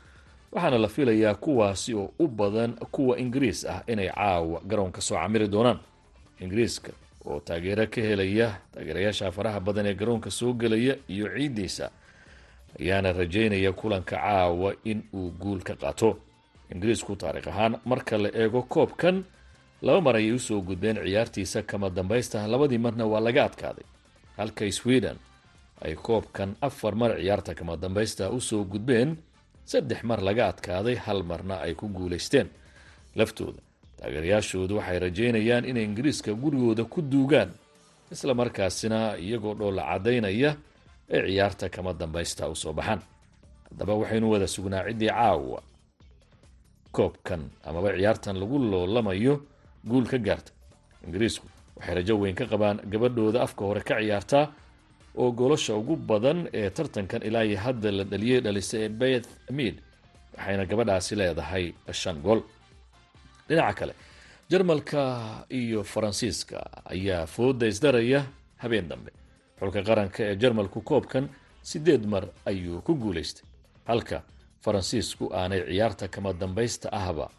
waxaana 0.53 0.79
la 0.79 0.89
filayaa 0.89 1.35
kuwaasi 1.35 1.95
oo 1.95 2.11
u 2.19 2.29
badan 2.29 2.73
kuwa 2.93 3.19
ingiriis 3.19 3.65
ah 3.67 3.83
inay 3.87 4.09
caawa 4.09 4.61
garoonka 4.67 5.01
soo 5.01 5.15
camiri 5.17 5.49
doonaan. 5.49 5.79
Ingiriiska 6.41 6.93
oo 7.27 7.41
taageero 7.41 7.87
ka 7.87 8.01
helaya 8.01 8.59
taageerayaasha 8.73 9.33
faraha 9.33 9.61
badan 9.61 9.87
ee 9.87 9.95
garoonka 9.95 10.31
soo 10.31 10.53
gelaya 10.53 10.97
iyo 11.09 11.27
ciiddiisa 11.37 11.91
ayaana 12.81 13.13
rajeynaya 13.13 13.73
kulanka 13.73 14.17
caawa 14.17 14.75
in 14.85 15.03
uu 15.15 15.31
guul 15.31 15.61
ka 15.63 15.75
qaato. 15.75 16.19
Ingiriisku 16.75 17.17
taariikh 17.17 17.49
ahaan 17.49 17.77
marka 17.85 18.19
la 18.19 18.29
eego 18.35 18.63
koobkan 18.63 19.25
laba 19.83 20.01
mar 20.01 20.17
ayay 20.17 20.33
u 20.33 20.39
soo 20.39 20.61
gudbeen 20.61 20.97
ciyaartiisa 20.97 21.63
kama 21.63 21.91
dambaysta. 21.91 22.47
Labadii 22.47 22.79
marna 22.79 23.07
waa 23.07 23.21
laga 23.21 23.45
adkaaday. 23.45 23.85
Halka 24.37 24.73
sweden 24.73 25.17
ay 25.85 25.95
koobkan 25.95 26.57
afar 26.61 26.95
mar 26.95 27.11
ciyaarta 27.21 27.55
kama 27.55 27.77
dambaysta 27.77 28.31
u 28.31 28.41
soo 28.41 28.65
gudbeen 28.65 29.17
saddex 29.65 30.03
mar 30.03 30.21
laga 30.23 30.49
adkaaday 30.53 30.97
hal 31.05 31.23
marna 31.23 31.57
ay 31.65 31.75
ku 31.75 31.89
guulaysteen. 31.89 32.49
Laftooda 33.19 33.61
taageerayaashoodu 33.99 34.77
waxay 34.79 34.99
rajeynayaan 34.99 35.65
inay 35.65 35.85
ingiriiska 35.85 36.33
gurigooda 36.43 36.85
ku 36.85 37.01
duugaan 37.03 37.51
isla 38.13 38.35
markaasina 38.35 39.17
iyagoo 39.19 39.55
dhoola 39.55 39.83
caddaynaya 39.91 40.51
ay 41.13 41.21
ciyaarta 41.31 41.69
kama 41.75 41.93
dambaysta 41.93 42.49
u 42.49 42.55
soo 42.57 42.73
baxaan. 42.73 43.01
Haddaba 43.71 43.95
waxaynu 43.95 44.27
wada 44.33 44.47
sugnaa 44.47 44.85
ciddii 44.89 45.09
caawa. 45.09 45.63
Koobkan 46.93 47.43
amaba 47.65 47.93
ciyaartan 47.97 48.37
lagu 48.41 48.59
loolamayo 48.59 49.35
guul 49.89 50.07
ka 50.11 50.19
gaarta. 50.19 50.53
Ingiriisku 51.07 51.47
waxay 51.77 51.95
rajo 51.95 52.15
weyn 52.19 52.35
ka 52.35 52.45
qabaan 52.47 52.81
gabadhooda 52.91 53.43
afka 53.43 53.65
hore 53.65 53.81
ka 53.83 53.95
ciyaartaa 54.03 54.45
oo 55.17 55.31
goolasha 55.33 55.75
ugu 55.77 55.97
badan 55.97 56.49
ee 56.53 56.71
tartankan 56.71 57.23
ilaa 57.23 57.43
iyo 57.45 57.59
hadda 57.59 57.91
la 57.93 58.05
dhaliyey 58.05 58.41
dhalisa 58.41 58.79
ee 58.79 58.89
beth 58.89 59.29
mead 59.51 59.75
waxayna 60.37 60.65
gabadhaasi 60.67 61.17
leedahay 61.17 61.73
shan 61.93 62.17
gool. 62.23 62.41
Dhinaca 63.49 63.75
kale 63.79 63.95
jarmalka 64.51 65.01
iyo 65.51 65.83
faransiiska 65.85 66.59
ayaa 66.85 67.27
fooda 67.27 67.67
isdaraya 67.67 68.25
habeen 68.63 68.89
dambe. 68.89 69.11
Xulka 69.61 69.83
qaranka 69.83 70.21
ee 70.25 70.37
jarmalku 70.37 70.81
koobkan 70.81 71.29
sideed 71.63 72.05
mar 72.07 72.25
ayuu 72.47 72.81
ku 72.83 72.95
guulaystay. 72.95 73.45
Halka 73.87 74.23
faransiisku 74.65 75.31
aanay 75.35 75.63
ciyaarta 75.67 76.09
kama 76.09 76.33
dambaysta 76.33 76.89
ahba 76.93 77.31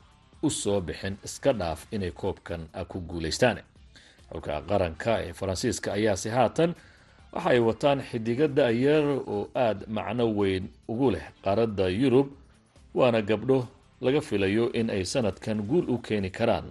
u 0.44 0.50
soo 0.50 0.82
bixin 0.82 1.18
iska 1.26 1.54
dhaaf 1.54 1.86
inay 1.92 2.12
koobkan 2.12 2.68
ku 2.88 3.00
guulaystaan. 3.02 3.58
Xulka 4.32 4.62
qaranka 4.70 5.20
ee 5.24 5.34
faransiiska 5.34 5.94
ayaase 5.94 6.30
haatan 6.30 6.76
waxa 7.34 7.50
ay 7.50 7.60
wataan 7.60 8.00
xidigo 8.10 8.48
da-yar 8.48 9.06
oo 9.28 9.50
aada 9.56 9.86
macno 9.88 10.26
weyn 10.40 10.64
ugu 10.92 11.12
leh 11.12 11.26
qaaradda 11.44 11.86
yurub 11.90 12.28
waana 12.98 13.22
gabdho 13.22 13.68
laga 14.02 14.22
filayo 14.22 14.72
in 14.74 14.90
ay 14.90 15.04
sanadkan 15.06 15.62
guul 15.70 15.86
u 15.90 15.98
keeni 15.98 16.30
karaan 16.32 16.68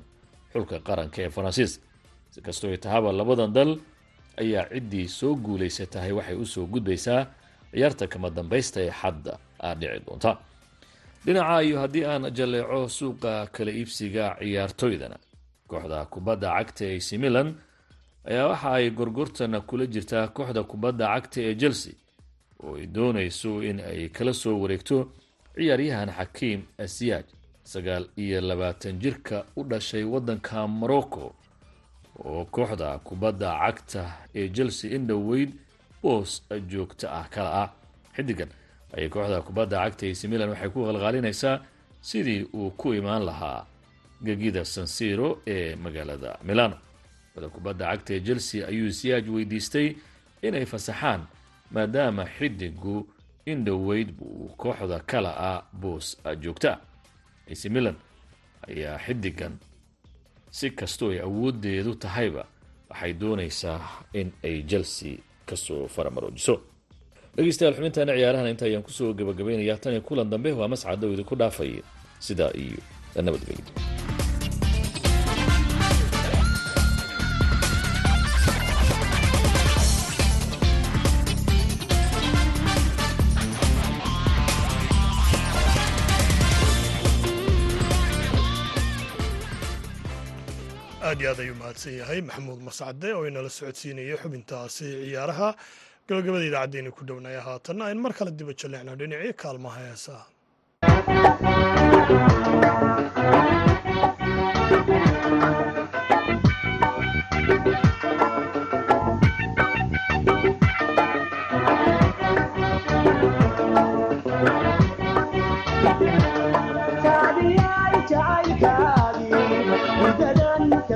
xulka 0.53 0.77
qaranka 0.88 1.23
ee 1.23 1.31
faransiiska 1.31 1.83
si 2.31 2.40
kastoo 2.42 2.77
tahaba 2.77 3.12
labadan 3.12 3.53
dal 3.53 3.70
ayaa 4.42 4.68
ciddii 4.73 5.09
soo 5.09 5.35
guulaysatahay 5.44 6.12
waxay 6.12 6.37
u 6.37 6.46
soo 6.46 6.66
gudbaysaa 6.66 7.27
ciyaarta 7.73 8.07
kama 8.12 8.29
dambaysta 8.31 8.81
ee 8.87 8.90
xadda 9.01 9.33
aa 9.62 9.75
dhici 9.75 10.01
doonta. 10.07 10.37
Dhinaca 11.25 11.62
iyo 11.62 11.77
haddii 11.81 12.05
aan 12.05 12.25
jaleeco 12.37 12.88
suuqa 12.88 13.46
kala 13.55 13.70
iibsiga 13.70 14.37
ciyaartoydana 14.40 15.16
kooxda 15.70 15.99
kubadda 16.12 16.49
cagta 16.59 16.85
ac 16.96 17.09
milan 17.23 17.49
ayaa 18.25 18.47
waxa 18.49 18.73
ay 18.73 18.91
gorgortana 18.91 19.61
kula 19.61 19.87
jirtaa 19.87 20.29
kooxda 20.29 20.63
kubadda 20.63 21.07
cagta 21.15 21.41
ee 21.41 21.55
chelsea 21.55 21.95
oo 22.63 22.77
ay 22.77 22.87
doonayso 22.87 23.63
in 23.63 23.81
ay 23.81 24.09
kala 24.09 24.33
soo 24.35 24.61
wareegto 24.63 24.97
ciyaaryahan 25.55 26.11
xakiim 26.19 26.61
asiyaaj 26.79 27.27
sagaal 27.65 28.05
iyo 28.17 28.41
labaatan 28.41 28.99
jirka 28.99 29.45
u 29.57 29.65
dhashay 29.65 30.05
waddanka 30.05 30.67
morocco 30.67 31.35
oo 32.25 32.45
kooxda 32.45 32.99
kubadda 32.99 33.49
cagta 33.61 34.03
ee 34.35 34.49
chelsea 34.49 34.91
in 34.97 35.07
dhoweyd 35.07 35.51
boos 36.03 36.43
joogta 36.69 37.07
ah 37.13 37.27
kala 37.31 37.51
ah. 37.63 37.69
Xidigan 38.17 38.49
ayay 38.97 39.09
kooxda 39.09 39.43
kubadda 39.43 39.77
cagta 39.85 40.07
ac 40.07 40.21
milan 40.29 40.49
waxay 40.53 40.69
ku 40.75 40.85
qalqaalinaysaa 40.87 41.57
sidii 42.01 42.43
uu 42.55 42.71
ku 42.71 42.95
imaan 42.95 43.25
lahaa 43.25 43.67
gegida 44.25 44.65
sansiro 44.65 45.29
ee 45.47 45.77
magaalada 45.77 46.39
milano 46.45 46.77
kooxda 47.35 47.49
kubadda 47.49 47.87
cagta 47.90 48.14
ee 48.14 48.21
chelsea 48.21 48.66
ayuu 48.69 48.93
siyaaj 48.93 49.29
weydiistay 49.29 49.95
inay 50.43 50.66
fasaxaan 50.66 51.23
maadaama 51.71 52.25
xidigu 52.38 53.07
in 53.47 53.64
dhoweyd 53.64 54.12
buu 54.12 54.49
kooxda 54.57 54.99
kala 55.01 55.31
ah 55.38 55.62
boos 55.73 56.16
joogta. 56.43 56.79
Ac 57.51 57.64
milan 57.71 57.95
ayaa 58.69 58.99
xidigan 58.99 59.55
si 60.51 60.71
kastoo 60.71 61.11
ay 61.11 61.21
awoodeedu 61.21 61.95
tahayba 61.95 62.45
waxay 62.90 63.12
doonaysaa 63.12 63.81
in 64.12 64.33
ay 64.45 64.62
chelsea 64.62 65.16
ka 65.47 65.57
soo 65.57 65.88
faramaroojiso. 65.88 66.61
Dhegeystayaal 67.37 67.75
xubintaana 67.77 68.12
ciyaarahan 68.19 68.49
inta 68.51 68.64
ayaan 68.66 68.83
ku 68.83 68.90
soo 68.90 69.14
gabagabaynayaa. 69.14 69.79
Tan 69.79 69.93
iyo 69.93 70.03
kulan 70.03 70.31
dambe 70.31 70.53
waa 70.53 70.69
mascado 70.69 71.12
idinku 71.12 71.37
dhaafaya 71.37 71.83
sidaa 72.19 72.51
iyo 72.55 72.79
nabadgelyo 73.14 73.89
aad 91.29 91.41
ayuu 91.45 91.57
mahadsan 91.63 91.95
yahay 92.01 92.21
maxamuud 92.29 92.61
mascade 92.69 93.09
oo 93.17 93.25
inala 93.29 93.51
socodsiinaya 93.59 94.17
xubintaasi 94.23 94.87
ciyaaraha 95.05 95.49
gabagabada 96.09 96.45
idaacaddeeni 96.51 96.91
ku 96.97 97.03
dhownaya 97.09 97.41
haatanna 97.49 97.83
ayn 97.89 97.99
mar 98.05 98.13
kale 98.19 98.31
diba 98.39 98.53
jaleecno 98.61 98.93
dhinacii 99.01 99.35
kaalmaha 99.43 99.79
heesaha 99.89 100.25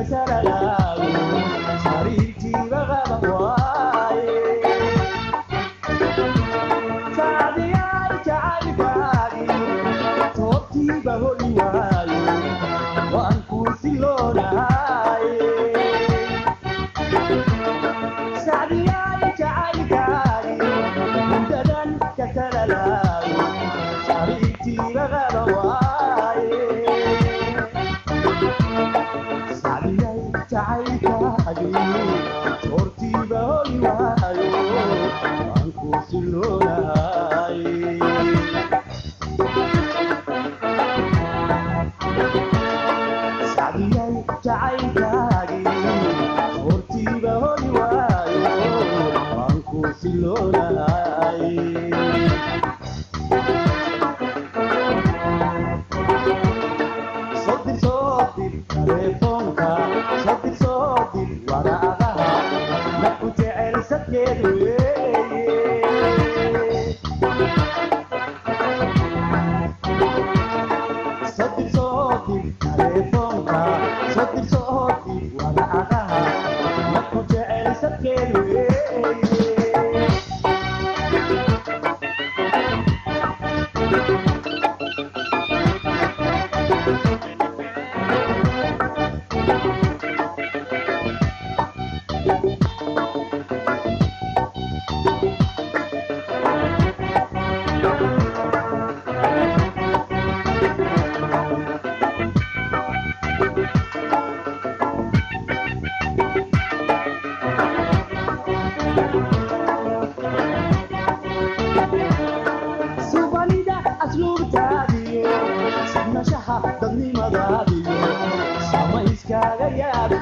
مثلا 0.05 0.34
querer 64.14 64.93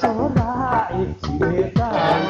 soo 0.00 0.28
baaci 0.36 1.02
jireedaan 1.22 2.22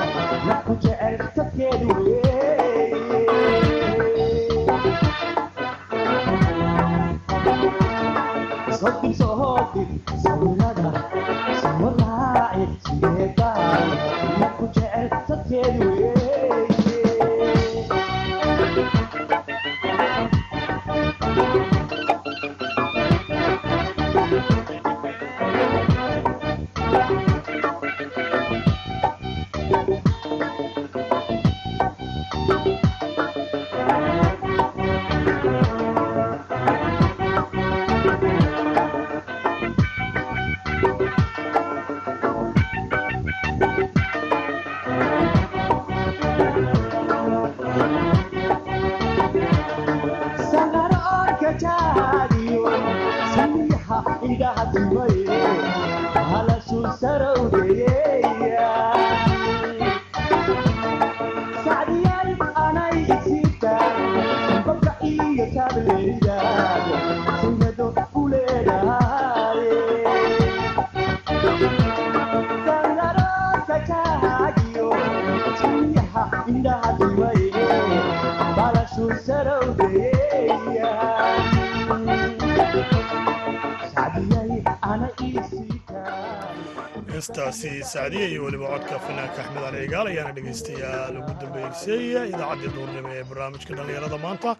heestaasi 87.40 87.84
sacdiya 87.92 88.26
iyo 88.28 88.44
weliba 88.44 88.66
codka 88.72 88.96
fanaanka 89.06 89.40
axmed 89.42 89.62
cali 89.64 89.78
cigaal 89.84 90.06
ayaana 90.12 90.32
dhegaystayaal 90.36 91.14
ugu 91.20 91.32
dambeysay 91.40 92.02
idaacaddii 92.32 92.72
duurnimo 92.76 93.08
ee 93.16 93.24
barnaamijka 93.30 93.72
dhallinyarada 93.78 94.18
maanta. 94.24 94.50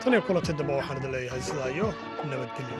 Tan 0.00 0.12
iyo 0.14 0.22
kulantay 0.26 0.54
dambe 0.58 0.72
waxaan 0.78 0.98
idin 1.00 1.12
leeyahay 1.14 1.42
sidaa 1.48 1.70
iyo 1.76 1.86
nabadgelyo. 2.30 2.78